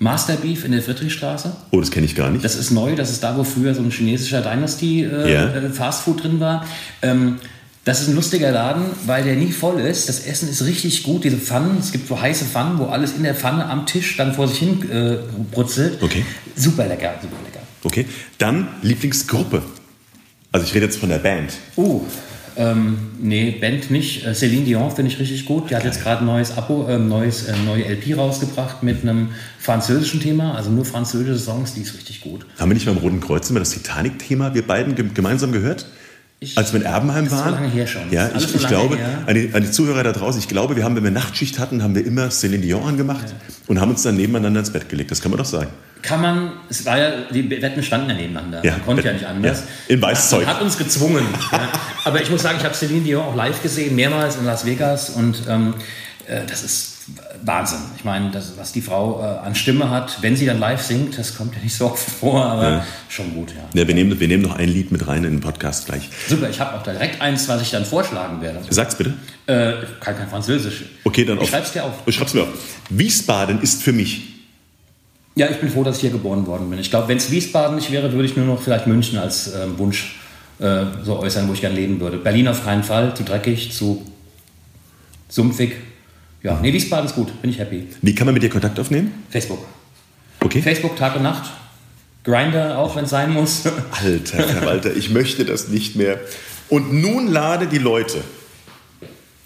Master 0.00 0.34
Beef 0.36 0.64
in 0.64 0.72
der 0.72 0.82
Friedrichstraße. 0.82 1.54
Oh, 1.70 1.80
das 1.80 1.90
kenne 1.90 2.04
ich 2.04 2.14
gar 2.14 2.30
nicht. 2.30 2.44
Das 2.44 2.56
ist 2.56 2.70
neu, 2.72 2.96
das 2.96 3.10
ist 3.10 3.22
da, 3.22 3.36
wo 3.36 3.44
früher 3.44 3.74
so 3.74 3.80
ein 3.82 3.90
chinesischer 3.90 4.42
Dynasty 4.42 5.04
äh, 5.04 5.32
Ja. 5.32 5.54
äh, 5.54 5.70
Fastfood 5.70 6.22
drin 6.24 6.40
war. 6.40 6.66
Ähm, 7.00 7.36
das 7.84 8.00
ist 8.00 8.08
ein 8.08 8.14
lustiger 8.14 8.50
Laden, 8.50 8.84
weil 9.06 9.24
der 9.24 9.36
nie 9.36 9.52
voll 9.52 9.78
ist. 9.80 10.08
Das 10.08 10.20
Essen 10.20 10.48
ist 10.48 10.64
richtig 10.64 11.02
gut. 11.04 11.24
Diese 11.24 11.36
Pfannen, 11.36 11.76
es 11.78 11.92
gibt 11.92 12.08
so 12.08 12.20
heiße 12.20 12.46
Pfannen, 12.46 12.78
wo 12.78 12.86
alles 12.86 13.12
in 13.14 13.22
der 13.22 13.34
Pfanne 13.34 13.66
am 13.66 13.86
Tisch 13.86 14.16
dann 14.16 14.34
vor 14.34 14.48
sich 14.48 14.58
hin 14.58 14.90
äh, 14.90 15.16
brutzelt. 15.54 16.02
Okay. 16.02 16.24
Super 16.56 16.86
lecker, 16.86 17.14
super 17.22 17.36
lecker. 17.44 17.60
Okay. 17.84 18.06
Dann 18.38 18.68
Lieblingsgruppe. 18.82 19.62
Also 20.50 20.66
ich 20.66 20.74
rede 20.74 20.86
jetzt 20.86 20.98
von 20.98 21.08
der 21.10 21.18
Band. 21.18 21.52
Uh, 21.76 22.00
ähm, 22.56 22.96
nee, 23.20 23.50
Band 23.60 23.90
nicht. 23.90 24.24
Äh, 24.26 24.34
Celine 24.34 24.64
Dion 24.64 24.90
finde 24.90 25.10
ich 25.10 25.18
richtig 25.18 25.44
gut. 25.44 25.70
Die 25.70 25.76
hat 25.76 25.84
jetzt 25.84 26.02
gerade 26.02 26.20
ein 26.20 26.26
neues 26.26 26.56
Abo, 26.56 26.86
äh, 26.88 26.98
neues, 26.98 27.44
äh, 27.48 27.54
neue 27.66 27.84
LP 27.84 28.14
rausgebracht 28.16 28.82
mit 28.82 29.02
einem 29.02 29.28
französischen 29.58 30.20
Thema, 30.20 30.54
also 30.54 30.70
nur 30.70 30.84
französische 30.84 31.38
Songs, 31.38 31.74
die 31.74 31.80
ist 31.82 31.94
richtig 31.94 32.20
gut. 32.20 32.46
Haben 32.58 32.70
wir 32.70 32.74
nicht 32.74 32.86
beim 32.86 32.98
Roten 32.98 33.20
Kreuz 33.20 33.50
immer 33.50 33.60
das 33.60 33.70
Titanic-Thema, 33.70 34.54
wir 34.54 34.66
beiden 34.66 34.94
gem- 34.94 35.14
gemeinsam 35.14 35.52
gehört? 35.52 35.86
Ich- 36.40 36.58
Als 36.58 36.72
wir 36.72 36.80
in 36.80 36.86
Erbenheim 36.86 37.24
ist 37.24 37.30
so 37.30 37.36
waren? 37.38 37.54
lange 37.54 37.68
her 37.68 37.86
schon. 37.86 38.02
Ja, 38.10 38.28
ich, 38.36 38.42
so 38.42 38.56
ich 38.56 38.62
lange 38.62 38.68
glaube, 38.68 38.98
an 39.26 39.34
die, 39.34 39.50
an 39.54 39.62
die 39.62 39.70
Zuhörer 39.70 40.02
da 40.02 40.12
draußen, 40.12 40.38
ich 40.40 40.48
glaube, 40.48 40.76
wir 40.76 40.84
haben, 40.84 40.94
wenn 40.96 41.04
wir 41.04 41.10
Nachtschicht 41.10 41.58
hatten, 41.58 41.82
haben 41.82 41.94
wir 41.94 42.04
immer 42.04 42.30
Celine 42.30 42.60
Dion 42.62 42.82
angemacht 42.82 43.24
und 43.66 43.80
haben 43.80 43.90
uns 43.90 44.02
dann 44.02 44.16
nebeneinander 44.16 44.60
ins 44.60 44.70
Bett 44.70 44.88
gelegt. 44.88 45.10
Das 45.10 45.20
kann 45.22 45.30
man 45.30 45.38
doch 45.38 45.46
sagen. 45.46 45.68
Kann 46.02 46.20
man, 46.20 46.52
es 46.68 46.84
war 46.84 46.98
ja, 46.98 47.12
die 47.32 47.42
Betten 47.42 47.82
standen 47.82 48.10
ja 48.10 48.16
nebeneinander. 48.16 48.62
Ja, 48.62 48.72
man 48.72 48.84
konnte 48.84 49.02
ja 49.02 49.12
Betten, 49.12 49.20
nicht 49.22 49.30
anders. 49.48 49.62
ja. 49.88 49.94
In 49.94 50.02
Weißzeug. 50.02 50.44
Man 50.44 50.54
hat 50.56 50.62
uns 50.62 50.76
gezwungen. 50.76 51.24
ja. 51.50 51.68
Aber 52.04 52.20
ich 52.20 52.28
muss 52.30 52.42
sagen, 52.42 52.58
ich 52.58 52.64
habe 52.64 52.74
Celine 52.74 53.00
Dion 53.00 53.22
auch 53.24 53.34
live 53.36 53.62
gesehen, 53.62 53.94
mehrmals 53.96 54.36
in 54.36 54.44
Las 54.44 54.66
Vegas 54.66 55.10
und 55.10 55.44
ähm, 55.48 55.72
äh, 56.26 56.40
das 56.46 56.62
ist 56.62 56.93
Wahnsinn. 57.44 57.78
Ich 57.98 58.04
meine, 58.04 58.30
das, 58.30 58.52
was 58.56 58.72
die 58.72 58.80
Frau 58.80 59.20
äh, 59.20 59.46
an 59.46 59.54
Stimme 59.54 59.90
hat, 59.90 60.22
wenn 60.22 60.36
sie 60.36 60.46
dann 60.46 60.58
live 60.58 60.80
singt, 60.82 61.18
das 61.18 61.36
kommt 61.36 61.54
ja 61.54 61.60
nicht 61.62 61.74
so 61.76 61.86
oft 61.86 61.98
vor, 62.10 62.44
aber 62.44 62.62
Ja. 62.70 62.86
schon 63.10 63.34
gut, 63.34 63.50
ja. 63.50 63.80
Ja, 63.80 63.86
wir, 63.86 63.94
nehmen, 63.94 64.18
wir 64.18 64.28
nehmen 64.28 64.42
noch 64.42 64.56
ein 64.56 64.68
Lied 64.68 64.90
mit 64.90 65.06
rein 65.06 65.24
in 65.24 65.32
den 65.32 65.40
Podcast 65.40 65.86
gleich. 65.86 66.08
Super, 66.28 66.48
ich 66.48 66.58
habe 66.60 66.78
auch 66.78 66.82
direkt 66.82 67.20
eins, 67.20 67.46
was 67.48 67.60
ich 67.60 67.70
dann 67.70 67.84
vorschlagen 67.84 68.40
werde. 68.40 68.60
Sag's 68.70 68.96
bitte. 68.96 69.12
Äh, 69.46 69.74
kann 70.00 70.16
kein 70.16 70.28
Französisch. 70.30 70.84
Okay, 71.04 71.24
dann 71.26 71.38
Ich 71.40 71.50
schreib's 71.50 71.72
dir 71.72 71.84
auf. 71.84 71.92
Ich 72.06 72.14
schreib's 72.14 72.32
mir 72.32 72.42
auf. 72.42 72.48
Wiesbaden 72.88 73.60
ist 73.60 73.82
für 73.82 73.92
mich. 73.92 74.22
Ja, 75.36 75.50
ich 75.50 75.58
bin 75.60 75.68
froh, 75.68 75.84
dass 75.84 75.96
ich 75.96 76.02
hier 76.02 76.10
geboren 76.10 76.46
worden 76.46 76.70
bin. 76.70 76.78
Ich 76.78 76.90
glaube, 76.90 77.08
wenn 77.08 77.18
es 77.18 77.30
Wiesbaden 77.30 77.76
nicht 77.76 77.90
wäre, 77.90 78.12
würde 78.12 78.24
ich 78.24 78.36
nur 78.36 78.46
noch 78.46 78.62
vielleicht 78.62 78.86
München 78.86 79.18
als 79.18 79.52
ähm, 79.54 79.76
Wunsch 79.78 80.16
äh, 80.60 80.84
so 81.04 81.18
äußern, 81.18 81.48
wo 81.48 81.52
ich 81.52 81.60
gerne 81.60 81.74
leben 81.74 82.00
würde. 82.00 82.16
Berlin 82.18 82.48
auf 82.48 82.64
keinen 82.64 82.84
Fall, 82.84 83.14
zu 83.14 83.24
dreckig, 83.24 83.72
zu 83.72 84.06
sumpfig. 85.28 85.72
Ja, 86.44 86.58
nee, 86.60 86.74
Wiesbaden 86.74 87.06
ist 87.06 87.14
gut, 87.14 87.40
bin 87.40 87.50
ich 87.50 87.58
happy. 87.58 87.88
Wie 88.02 88.14
kann 88.14 88.26
man 88.26 88.34
mit 88.34 88.42
dir 88.42 88.50
Kontakt 88.50 88.78
aufnehmen? 88.78 89.24
Facebook. 89.30 89.64
Okay. 90.40 90.60
Facebook 90.60 90.94
Tag 90.94 91.16
und 91.16 91.22
Nacht. 91.22 91.50
Grinder 92.22 92.78
auch, 92.78 92.96
wenn 92.96 93.04
es 93.04 93.10
sein 93.10 93.32
muss. 93.32 93.62
Alter 94.02 94.42
Verwalter, 94.42 94.94
ich 94.94 95.08
möchte 95.08 95.46
das 95.46 95.68
nicht 95.68 95.96
mehr. 95.96 96.20
Und 96.68 96.92
nun 96.92 97.28
lade 97.28 97.66
die 97.66 97.78
Leute 97.78 98.22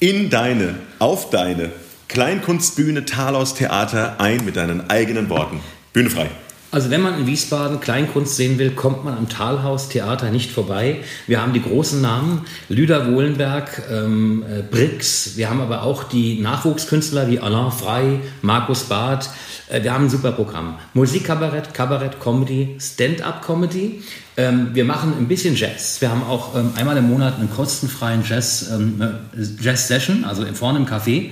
in 0.00 0.28
deine, 0.28 0.74
auf 0.98 1.30
deine 1.30 1.70
Kleinkunstbühne 2.08 3.04
Talaus 3.04 3.54
Theater 3.54 4.20
ein 4.20 4.44
mit 4.44 4.56
deinen 4.56 4.90
eigenen 4.90 5.28
Worten. 5.28 5.60
Bühne 5.92 6.10
frei. 6.10 6.28
Also 6.70 6.90
wenn 6.90 7.00
man 7.00 7.18
in 7.18 7.26
Wiesbaden 7.26 7.80
Kleinkunst 7.80 8.36
sehen 8.36 8.58
will, 8.58 8.72
kommt 8.72 9.02
man 9.02 9.16
am 9.16 9.30
Talhaus 9.30 9.88
Theater 9.88 10.30
nicht 10.30 10.50
vorbei. 10.50 10.98
Wir 11.26 11.40
haben 11.40 11.54
die 11.54 11.62
großen 11.62 12.02
Namen, 12.02 12.44
Lüder 12.68 13.10
Wohlenberg, 13.10 13.84
ähm, 13.90 14.44
äh, 14.46 14.60
Brix, 14.62 15.36
wir 15.36 15.48
haben 15.48 15.62
aber 15.62 15.82
auch 15.82 16.04
die 16.04 16.40
Nachwuchskünstler 16.40 17.30
wie 17.30 17.40
Alain 17.40 17.72
Frey, 17.72 18.20
Markus 18.42 18.84
Barth. 18.84 19.30
Äh, 19.70 19.82
wir 19.82 19.94
haben 19.94 20.04
ein 20.04 20.10
super 20.10 20.32
Programm. 20.32 20.78
Musikkabarett, 20.92 21.72
Kabarett, 21.72 22.20
Comedy, 22.20 22.76
Stand-up-Comedy. 22.78 24.02
Ähm, 24.36 24.68
wir 24.74 24.84
machen 24.84 25.14
ein 25.18 25.26
bisschen 25.26 25.56
Jazz. 25.56 26.02
Wir 26.02 26.10
haben 26.10 26.22
auch 26.22 26.54
ähm, 26.54 26.72
einmal 26.76 26.98
im 26.98 27.08
Monat 27.08 27.38
einen 27.38 27.50
kostenfreien 27.50 28.22
Jazz, 28.28 28.68
ähm, 28.70 29.00
äh, 29.00 29.64
Jazz-Session, 29.64 30.24
also 30.24 30.44
vorne 30.52 30.80
im 30.80 30.86
Café. 30.86 31.30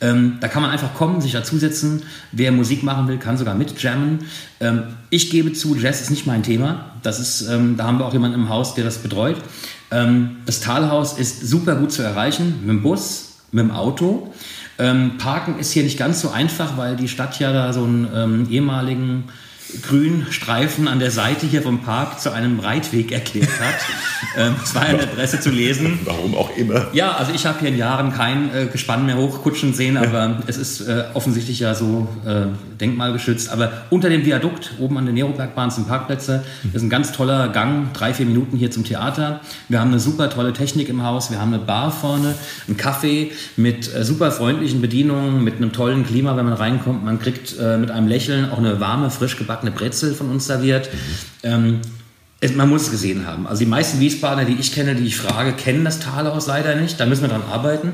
Ähm, 0.00 0.38
da 0.40 0.48
kann 0.48 0.62
man 0.62 0.70
einfach 0.70 0.94
kommen, 0.94 1.20
sich 1.20 1.32
dazusetzen. 1.32 2.02
Wer 2.32 2.52
Musik 2.52 2.82
machen 2.82 3.08
will, 3.08 3.18
kann 3.18 3.36
sogar 3.36 3.54
mit 3.54 3.80
jammen. 3.82 4.20
Ähm, 4.60 4.82
ich 5.10 5.30
gebe 5.30 5.52
zu, 5.52 5.74
Jazz 5.76 6.00
ist 6.00 6.10
nicht 6.10 6.26
mein 6.26 6.42
Thema. 6.42 6.92
Das 7.02 7.18
ist, 7.18 7.48
ähm, 7.48 7.76
da 7.76 7.84
haben 7.84 7.98
wir 7.98 8.06
auch 8.06 8.12
jemanden 8.12 8.40
im 8.40 8.48
Haus, 8.48 8.74
der 8.74 8.84
das 8.84 8.98
betreut. 8.98 9.36
Ähm, 9.90 10.36
das 10.46 10.60
Talhaus 10.60 11.18
ist 11.18 11.46
super 11.48 11.74
gut 11.76 11.92
zu 11.92 12.02
erreichen, 12.02 12.60
mit 12.60 12.70
dem 12.70 12.82
Bus, 12.82 13.38
mit 13.50 13.64
dem 13.64 13.70
Auto. 13.70 14.32
Ähm, 14.78 15.18
Parken 15.18 15.58
ist 15.58 15.72
hier 15.72 15.82
nicht 15.82 15.98
ganz 15.98 16.20
so 16.20 16.30
einfach, 16.30 16.76
weil 16.76 16.96
die 16.96 17.08
Stadt 17.08 17.38
ja 17.40 17.52
da 17.52 17.72
so 17.72 17.82
einen 17.82 18.08
ähm, 18.14 18.46
ehemaligen 18.50 19.24
Grünstreifen 19.82 20.88
an 20.88 20.98
der 20.98 21.10
Seite 21.10 21.46
hier 21.46 21.62
vom 21.62 21.82
Park 21.82 22.20
zu 22.20 22.32
einem 22.32 22.58
Reitweg 22.60 23.12
erklärt 23.12 23.50
hat. 23.60 23.74
ähm, 24.36 24.54
das 24.60 24.74
war 24.74 24.86
ja 24.86 24.92
in 24.92 24.98
der 24.98 25.06
Presse 25.06 25.40
zu 25.40 25.50
lesen. 25.50 26.00
Warum 26.04 26.34
auch 26.34 26.56
immer. 26.56 26.86
Ja, 26.92 27.12
also 27.12 27.32
ich 27.34 27.44
habe 27.44 27.60
hier 27.60 27.68
in 27.68 27.76
Jahren 27.76 28.12
kein 28.12 28.54
äh, 28.54 28.66
Gespann 28.66 29.04
mehr 29.04 29.16
hochkutschen 29.16 29.74
sehen, 29.74 29.96
aber 29.96 30.42
es 30.46 30.56
ist 30.56 30.80
äh, 30.80 31.04
offensichtlich 31.14 31.60
ja 31.60 31.74
so 31.74 32.08
äh, 32.24 32.46
denkmalgeschützt. 32.80 33.50
Aber 33.50 33.70
unter 33.90 34.08
dem 34.08 34.24
Viadukt, 34.24 34.72
oben 34.78 34.96
an 34.96 35.04
der 35.04 35.14
Nerobergbahn 35.14 35.70
sind 35.70 35.86
Parkplätze, 35.86 36.44
ist 36.72 36.82
ein 36.82 36.90
ganz 36.90 37.12
toller 37.12 37.48
Gang, 37.48 37.92
drei, 37.92 38.14
vier 38.14 38.26
Minuten 38.26 38.56
hier 38.56 38.70
zum 38.70 38.84
Theater. 38.84 39.40
Wir 39.68 39.80
haben 39.80 39.90
eine 39.90 40.00
super 40.00 40.30
tolle 40.30 40.52
Technik 40.54 40.88
im 40.88 41.02
Haus, 41.02 41.30
wir 41.30 41.40
haben 41.40 41.52
eine 41.52 41.62
Bar 41.62 41.90
vorne, 41.90 42.34
einen 42.66 42.76
Kaffee 42.76 43.32
mit 43.56 43.94
äh, 43.94 44.02
super 44.04 44.30
freundlichen 44.30 44.80
Bedienungen, 44.80 45.44
mit 45.44 45.56
einem 45.56 45.72
tollen 45.72 46.06
Klima, 46.06 46.36
wenn 46.36 46.46
man 46.46 46.54
reinkommt. 46.54 47.04
Man 47.04 47.18
kriegt 47.18 47.58
äh, 47.58 47.76
mit 47.76 47.90
einem 47.90 48.08
Lächeln 48.08 48.50
auch 48.50 48.58
eine 48.58 48.80
warme, 48.80 49.10
frisch 49.10 49.36
gebackene 49.36 49.57
Brezel 49.70 50.14
von 50.14 50.30
uns 50.30 50.46
serviert. 50.46 50.88
Ähm, 51.42 51.80
es, 52.40 52.54
man 52.54 52.68
muss 52.68 52.82
es 52.82 52.90
gesehen 52.90 53.26
haben. 53.26 53.46
Also 53.46 53.60
die 53.60 53.70
meisten 53.70 54.00
Wiesbadener, 54.00 54.44
die 54.44 54.56
ich 54.60 54.72
kenne, 54.72 54.94
die 54.94 55.06
ich 55.06 55.16
frage, 55.16 55.52
kennen 55.52 55.84
das 55.84 55.98
Talhaus 55.98 56.46
leider 56.46 56.76
nicht. 56.76 57.00
Da 57.00 57.06
müssen 57.06 57.22
wir 57.22 57.28
dran 57.28 57.42
arbeiten. 57.50 57.92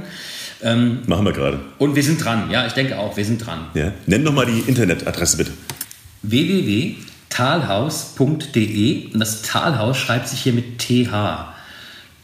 Machen 1.06 1.26
wir 1.26 1.32
gerade. 1.32 1.60
Und 1.78 1.94
wir 1.94 2.02
sind 2.02 2.24
dran. 2.24 2.50
Ja, 2.50 2.66
ich 2.66 2.72
denke 2.72 2.98
auch, 2.98 3.18
wir 3.18 3.24
sind 3.26 3.44
dran. 3.44 3.66
Ja. 3.74 3.92
Nenn 4.06 4.24
doch 4.24 4.32
mal 4.32 4.46
die 4.46 4.60
Internetadresse 4.60 5.36
bitte. 5.36 5.50
www.talhaus.de 6.22 9.12
und 9.12 9.20
das 9.20 9.42
Talhaus 9.42 9.98
schreibt 9.98 10.28
sich 10.28 10.40
hier 10.40 10.54
mit 10.54 10.78
TH. 10.78 11.52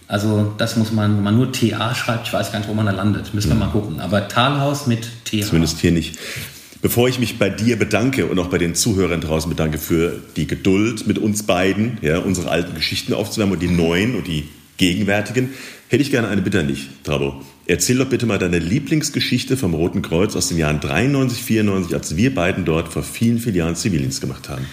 Also 0.09 0.55
das 0.57 0.76
muss 0.76 0.90
man, 0.90 1.18
wenn 1.18 1.22
man 1.22 1.37
nur 1.37 1.53
TA 1.53 1.94
schreibt, 1.94 2.29
ich 2.29 2.33
weiß 2.33 2.50
gar 2.50 2.61
nicht, 2.61 2.68
wo 2.68 2.74
man 2.74 2.87
da 2.87 2.92
landet. 2.92 3.35
Müssen 3.35 3.50
wir 3.50 3.57
mal 3.57 3.68
gucken. 3.68 4.00
Aber 4.00 4.26
Talhaus 4.26 4.87
mit 4.87 5.07
TH. 5.26 5.44
Zumindest 5.44 5.79
hier 5.79 5.92
nicht. 5.92 6.18
Bevor 6.83 7.09
ich 7.09 7.19
mich 7.19 7.38
bei 7.38 7.51
dir 7.51 7.79
bedanke 7.79 8.27
und 8.27 8.38
auch 8.38 8.49
bei 8.49 8.57
den 8.57 8.75
Zuhörern 8.75 9.21
draußen 9.21 9.51
bedanke 9.51 9.77
für 9.77 10.19
die 10.37 10.47
Geduld 10.47 11.07
mit 11.07 11.19
uns 11.19 11.43
beiden, 11.43 11.99
ja, 12.01 12.19
unsere 12.19 12.51
alten 12.51 12.75
Geschichten 12.75 13.12
aufzuwärmen 13.12 13.55
und 13.55 13.61
die 13.61 13.69
neuen 13.69 14.14
und 14.16 14.27
die 14.27 14.45
gegenwärtigen, 14.79 15.51
hätte 15.88 16.03
ich 16.03 16.11
gerne 16.11 16.29
eine 16.29 16.40
Bitte 16.40 16.61
an 16.61 16.69
dich, 16.69 16.88
Trabo. 17.05 17.43
Erzähl 17.66 17.99
doch 17.99 18.09
bitte 18.09 18.25
mal 18.25 18.38
deine 18.38 18.59
Lieblingsgeschichte 18.59 19.59
vom 19.59 19.75
Roten 19.75 20.01
Kreuz 20.01 20.35
aus 20.35 20.49
den 20.49 20.57
Jahren 20.57 20.81
93, 20.81 21.43
94, 21.43 21.95
als 21.95 22.16
wir 22.16 22.35
beiden 22.35 22.64
dort 22.64 22.88
vor 22.88 23.03
vielen, 23.03 23.38
vielen 23.38 23.57
Jahren 23.57 23.77
Zivildienst 23.77 24.23
gemacht 24.23 24.49
haben. 24.49 24.66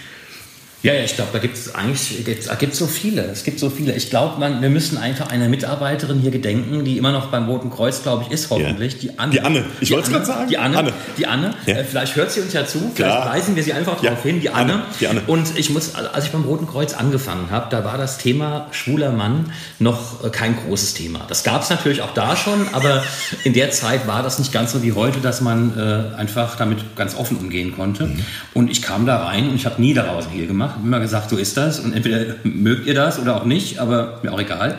Ja, 0.84 0.94
ja, 0.94 1.04
ich 1.04 1.16
glaube, 1.16 1.32
da 1.34 1.40
gibt 1.40 1.58
es 1.58 1.74
eigentlich 1.74 2.24
gibt's, 2.24 2.50
gibt's 2.60 2.78
so 2.78 2.86
viele. 2.86 3.24
Es 3.24 3.44
gibt 3.44 3.60
so 3.60 3.70
viele. 3.70 3.96
Ich 3.96 4.12
glaube, 4.12 4.40
wir 4.40 4.70
müssen 4.70 5.00
einfach 5.00 5.30
einer 5.30 5.50
Mitarbeiterin 5.50 6.20
hier 6.20 6.30
gedenken, 6.30 6.86
die 6.86 6.98
immer 6.98 7.12
noch 7.12 7.28
beim 7.28 7.50
Roten 7.50 7.72
Kreuz, 7.72 8.04
glaube 8.04 8.26
ich, 8.26 8.32
ist 8.32 8.52
hoffentlich. 8.52 8.94
Ja. 8.94 9.00
Die 9.00 9.20
Anne. 9.20 9.32
Die 9.32 9.42
Anne. 9.42 9.66
Ich 9.82 9.92
wollte 9.92 10.06
es 10.06 10.14
gerade 10.14 10.26
sagen. 10.26 10.50
Die 10.50 10.58
Anne. 10.58 10.78
Anne. 10.78 10.94
Die 11.18 11.26
Anne. 11.26 11.56
Ja. 11.66 11.78
Äh, 11.78 11.84
vielleicht 11.84 12.16
hört 12.16 12.32
sie 12.32 12.42
uns 12.42 12.54
ja 12.54 12.66
zu. 12.66 12.92
Klar. 12.94 13.24
Vielleicht 13.24 13.38
weisen 13.38 13.56
wir 13.56 13.64
sie 13.64 13.74
einfach 13.74 14.00
darauf 14.00 14.22
hin. 14.22 14.40
Die 14.40 14.50
Anne. 14.50 14.74
Anne. 14.76 14.84
Die 15.00 15.08
Anne. 15.08 15.22
Und 15.26 15.58
ich 15.58 15.72
muss, 15.72 15.96
als 15.96 16.26
ich 16.26 16.32
beim 16.32 16.44
Roten 16.44 16.68
Kreuz 16.68 16.94
angefangen 16.94 17.50
habe, 17.50 17.68
da 17.72 17.84
war 17.84 17.98
das 17.98 18.20
Thema 18.20 18.68
schwuler 18.70 19.12
Mann 19.12 19.52
noch 19.80 20.24
äh, 20.24 20.30
kein 20.30 20.56
großes 20.56 20.94
Thema. 20.94 21.22
Das 21.28 21.44
gab 21.44 21.64
es 21.64 21.72
natürlich 21.72 22.04
auch 22.04 22.14
da 22.14 22.36
schon, 22.36 22.68
aber 22.74 23.04
in 23.44 23.54
der 23.54 23.72
Zeit 23.72 24.06
war 24.06 24.22
das 24.22 24.38
nicht 24.38 24.52
ganz 24.52 24.74
so 24.74 24.84
wie 24.84 24.94
heute, 24.94 25.22
dass 25.22 25.42
man 25.42 25.74
äh, 25.76 26.16
einfach 26.18 26.56
damit 26.56 26.96
ganz 26.96 27.16
offen 27.16 27.38
umgehen 27.38 27.76
konnte. 27.76 28.06
Mhm. 28.06 28.26
Und 28.54 28.70
ich 28.70 28.84
kam 28.84 29.08
da 29.08 29.26
rein 29.26 29.50
und 29.50 29.56
ich 29.56 29.66
habe 29.66 29.82
nie 29.82 29.96
daraus 29.96 30.26
ein 30.28 30.32
Hehl 30.32 30.46
gemacht. 30.46 30.67
Hab 30.76 30.84
immer 30.84 31.00
gesagt, 31.00 31.30
so 31.30 31.38
ist 31.38 31.58
das. 31.58 31.80
Und 31.80 31.94
entweder 31.94 32.36
mögt 32.44 32.88
ihr 32.88 32.94
das 32.94 33.20
oder 33.20 33.36
auch 33.36 33.46
nicht, 33.46 33.80
aber 33.80 34.20
mir 34.24 34.34
auch 34.34 34.40
egal. 34.40 34.78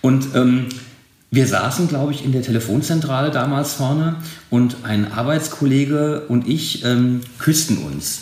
Und 0.00 0.34
ähm, 0.34 0.66
wir 1.30 1.46
saßen, 1.46 1.88
glaube 1.88 2.12
ich, 2.12 2.24
in 2.24 2.32
der 2.32 2.42
Telefonzentrale 2.42 3.30
damals 3.30 3.74
vorne 3.74 4.16
und 4.48 4.76
ein 4.84 5.12
Arbeitskollege 5.12 6.22
und 6.28 6.48
ich 6.48 6.84
ähm, 6.84 7.20
küssten 7.38 7.78
uns. 7.78 8.20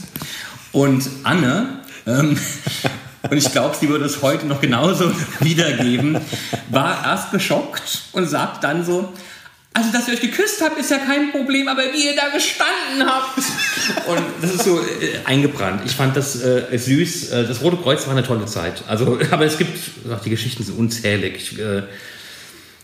Und 0.72 1.08
Anne, 1.22 1.66
ähm, 2.06 2.36
und 3.30 3.36
ich 3.36 3.52
glaube, 3.52 3.76
sie 3.78 3.88
würde 3.88 4.06
es 4.06 4.22
heute 4.22 4.46
noch 4.46 4.60
genauso 4.60 5.12
wiedergeben, 5.40 6.18
war 6.70 7.04
erst 7.04 7.30
geschockt 7.30 8.04
und 8.12 8.28
sagt 8.28 8.64
dann 8.64 8.84
so, 8.84 9.12
also, 9.76 9.90
dass 9.90 10.06
ihr 10.06 10.14
euch 10.14 10.20
geküsst 10.20 10.62
habt, 10.62 10.78
ist 10.78 10.88
ja 10.92 10.98
kein 10.98 11.32
Problem, 11.32 11.66
aber 11.66 11.82
wie 11.92 12.06
ihr 12.06 12.14
da 12.14 12.28
gestanden 12.28 13.04
habt. 13.04 13.38
Und 14.06 14.22
das 14.40 14.54
ist 14.54 14.64
so 14.64 14.78
äh, 14.78 15.18
eingebrannt. 15.24 15.82
Ich 15.84 15.96
fand 15.96 16.16
das 16.16 16.40
äh, 16.40 16.78
süß. 16.78 17.30
Äh, 17.30 17.48
das 17.48 17.60
Rote 17.60 17.78
Kreuz 17.78 18.06
war 18.06 18.12
eine 18.12 18.22
tolle 18.22 18.46
Zeit. 18.46 18.84
Also, 18.86 19.18
aber 19.32 19.44
es 19.44 19.58
gibt, 19.58 19.76
ach, 20.12 20.20
die 20.20 20.30
Geschichten 20.30 20.62
sind 20.62 20.78
unzählig. 20.78 21.34
Ich, 21.36 21.58
äh, 21.58 21.82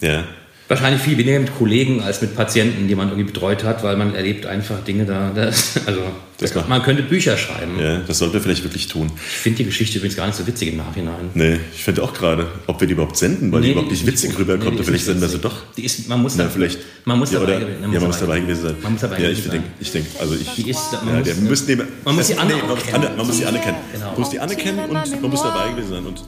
Ja. 0.01 0.25
Wahrscheinlich 0.71 1.03
viel 1.03 1.19
weniger 1.19 1.39
mit 1.41 1.55
Kollegen 1.59 2.01
als 2.01 2.23
mit 2.23 2.35
Patienten, 2.37 2.89
die 2.89 2.95
man 2.95 3.09
irgendwie 3.09 3.31
betreut 3.31 3.65
hat, 3.65 3.83
weil 3.83 3.97
man 3.97 4.15
erlebt 4.15 4.47
einfach 4.47 4.83
Dinge 4.85 5.05
da. 5.05 5.31
Das, 5.35 5.75
also, 5.87 6.01
Das 6.39 6.55
macht- 6.55 6.69
man 6.69 6.83
könnte 6.83 7.03
Bücher 7.03 7.37
schreiben. 7.37 7.79
ja, 7.79 7.99
das 8.07 8.19
sollten 8.19 8.35
wir 8.35 8.41
vielleicht 8.41 8.63
wirklich 8.65 8.87
tun. 8.87 9.11
Ich 9.17 9.23
finde 9.39 9.59
die 9.59 9.65
Geschichte 9.65 9.99
übrigens 9.99 10.17
gar 10.17 10.27
nicht 10.27 10.37
so 10.37 10.47
witzig 10.47 10.69
im 10.69 10.77
Nachhinein. 10.79 11.31
Nee, 11.35 11.59
ich 11.75 11.85
finde 11.85 12.03
auch 12.03 12.15
gerade, 12.15 12.47
ob 12.67 12.81
wir 12.81 12.87
die 12.87 12.95
überhaupt 12.95 13.17
senden, 13.17 13.53
weil 13.53 13.61
die 13.61 13.67
Nee, 13.69 13.73
überhaupt 13.73 13.91
nicht 13.91 14.07
witzig 14.07 14.39
rüberkommt. 14.39 14.73
Nee, 14.73 14.79
die 14.79 14.85
vielleicht 14.85 15.05
senden 15.05 15.21
wir 15.21 15.29
sie 15.29 15.39
doch. 15.39 15.57
Die 15.77 15.85
ist, 15.85 16.09
man 16.09 16.23
muss, 16.23 16.37
Na, 16.37 16.45
da, 16.45 16.51
vielleicht. 16.51 16.79
man 17.05 17.19
muss 17.19 17.33
ja, 17.33 17.41
dabei, 17.41 17.57
oder, 17.57 17.67
gewesen- 17.67 17.93
ja, 17.93 18.01
man 18.01 18.07
muss 18.09 18.19
dabei 18.21 18.41
gewesen 18.41 18.63
sein. 18.63 18.75
Man 18.83 18.93
muss 18.93 19.01
dabei 19.03 19.19
ja, 19.21 19.29
ich 19.29 19.43
denke, 19.43 19.51
sein. 19.57 19.65
ich 19.81 19.93
denke, 19.93 20.09
also 20.21 20.35
ich. 20.35 20.55
Die 20.55 20.71
ist, 20.71 20.93
man 20.93 21.09
Ja, 21.09 21.15
muss, 21.19 21.25
der 21.25 21.35
müssen 21.37 21.67
die, 21.67 21.77
man 22.05 22.17
muss 22.17 22.27
die 22.29 22.35
Anne 22.37 22.55
nee, 22.55 22.61
auch 22.63 22.69
man, 22.69 22.79
kennen. 22.79 23.17
Man 23.17 23.27
muss 23.27 23.39
die 23.39 23.47
Anne 23.47 23.59
kennen. 23.59 23.77
Genau. 23.93 24.11
Man 24.13 24.21
muss 24.21 24.31
die 24.31 24.41
Anne 24.41 24.57
kennen 24.57 24.79
und 24.79 24.93
man 25.23 25.31
muss 25.31 25.43
dabei 25.43 25.71
gewesen 25.71 25.91
sein. 25.91 26.07
Und 26.07 26.23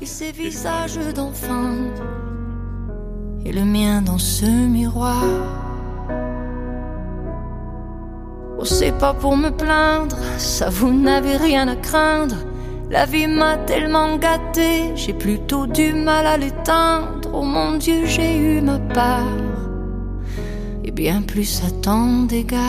Et 3.44 3.52
le 3.52 3.64
mien 3.64 4.02
dans 4.02 4.18
ce 4.18 4.46
miroir. 4.46 5.24
Oh, 8.58 8.64
c'est 8.64 8.96
pas 8.96 9.14
pour 9.14 9.36
me 9.36 9.50
plaindre, 9.50 10.16
ça 10.38 10.70
vous 10.70 10.92
n'avez 10.92 11.36
rien 11.36 11.66
à 11.66 11.76
craindre. 11.76 12.36
La 12.90 13.06
vie 13.06 13.26
m'a 13.26 13.56
tellement 13.56 14.16
gâté, 14.18 14.92
j'ai 14.94 15.14
plutôt 15.14 15.66
du 15.66 15.92
mal 15.92 16.26
à 16.26 16.36
l'éteindre. 16.36 17.28
Oh 17.32 17.42
mon 17.42 17.78
Dieu, 17.78 18.06
j'ai 18.06 18.36
eu 18.36 18.60
ma 18.60 18.78
part 18.78 19.42
et 20.84 20.90
bien 20.90 21.22
plus 21.22 21.62
à 21.64 21.70
tant 21.70 22.24
d'égards. 22.28 22.60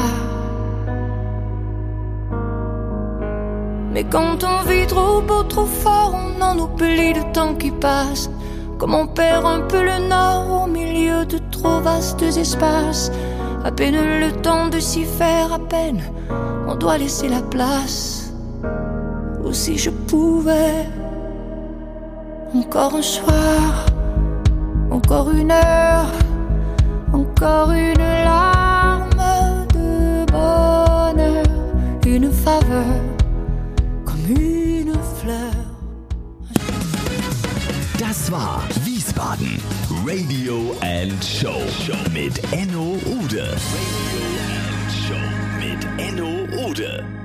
Mais 3.91 4.03
quand 4.05 4.43
on 4.43 4.63
vit 4.67 4.87
trop 4.87 5.21
beau, 5.21 5.43
trop 5.43 5.65
fort, 5.65 6.15
on 6.15 6.41
en 6.41 6.57
oublie 6.57 7.13
le 7.13 7.31
temps 7.31 7.55
qui 7.55 7.71
passe. 7.71 8.29
Comme 8.83 8.95
on 8.95 9.07
perd 9.07 9.45
un 9.45 9.61
peu 9.61 9.81
le 9.81 10.09
nord 10.09 10.63
au 10.63 10.67
milieu 10.67 11.25
de 11.25 11.37
trop 11.51 11.79
vastes 11.79 12.21
espaces. 12.21 13.13
À 13.63 13.71
peine 13.71 13.95
le 13.95 14.29
temps 14.41 14.67
de 14.67 14.77
s'y 14.77 15.05
faire, 15.05 15.53
à 15.53 15.59
peine 15.59 16.01
on 16.67 16.75
doit 16.75 16.97
laisser 16.97 17.29
la 17.29 17.41
place. 17.41 18.33
Ou 19.41 19.53
si 19.53 19.77
je 19.77 19.89
pouvais, 19.89 20.85
encore 22.53 22.95
un 22.95 23.01
soir, 23.01 23.85
encore 24.91 25.31
une 25.31 25.51
heure, 25.51 26.11
encore 27.13 27.71
une 27.71 28.05
larme 28.25 29.65
de 29.73 30.29
bonheur, 30.29 31.45
une 32.05 32.29
faveur 32.33 33.12
Das 37.99 38.31
war 38.31 38.63
Wiesbaden. 38.83 39.61
Radio 40.05 40.75
and 40.81 41.23
Show 41.23 41.61
mit 42.11 42.41
Enno 42.51 42.97
Ude. 43.05 43.43
Radio 43.43 44.33
and 44.49 44.91
Show 45.07 45.23
mit 45.59 46.01
Enno 46.01 46.67
Ude. 46.67 47.22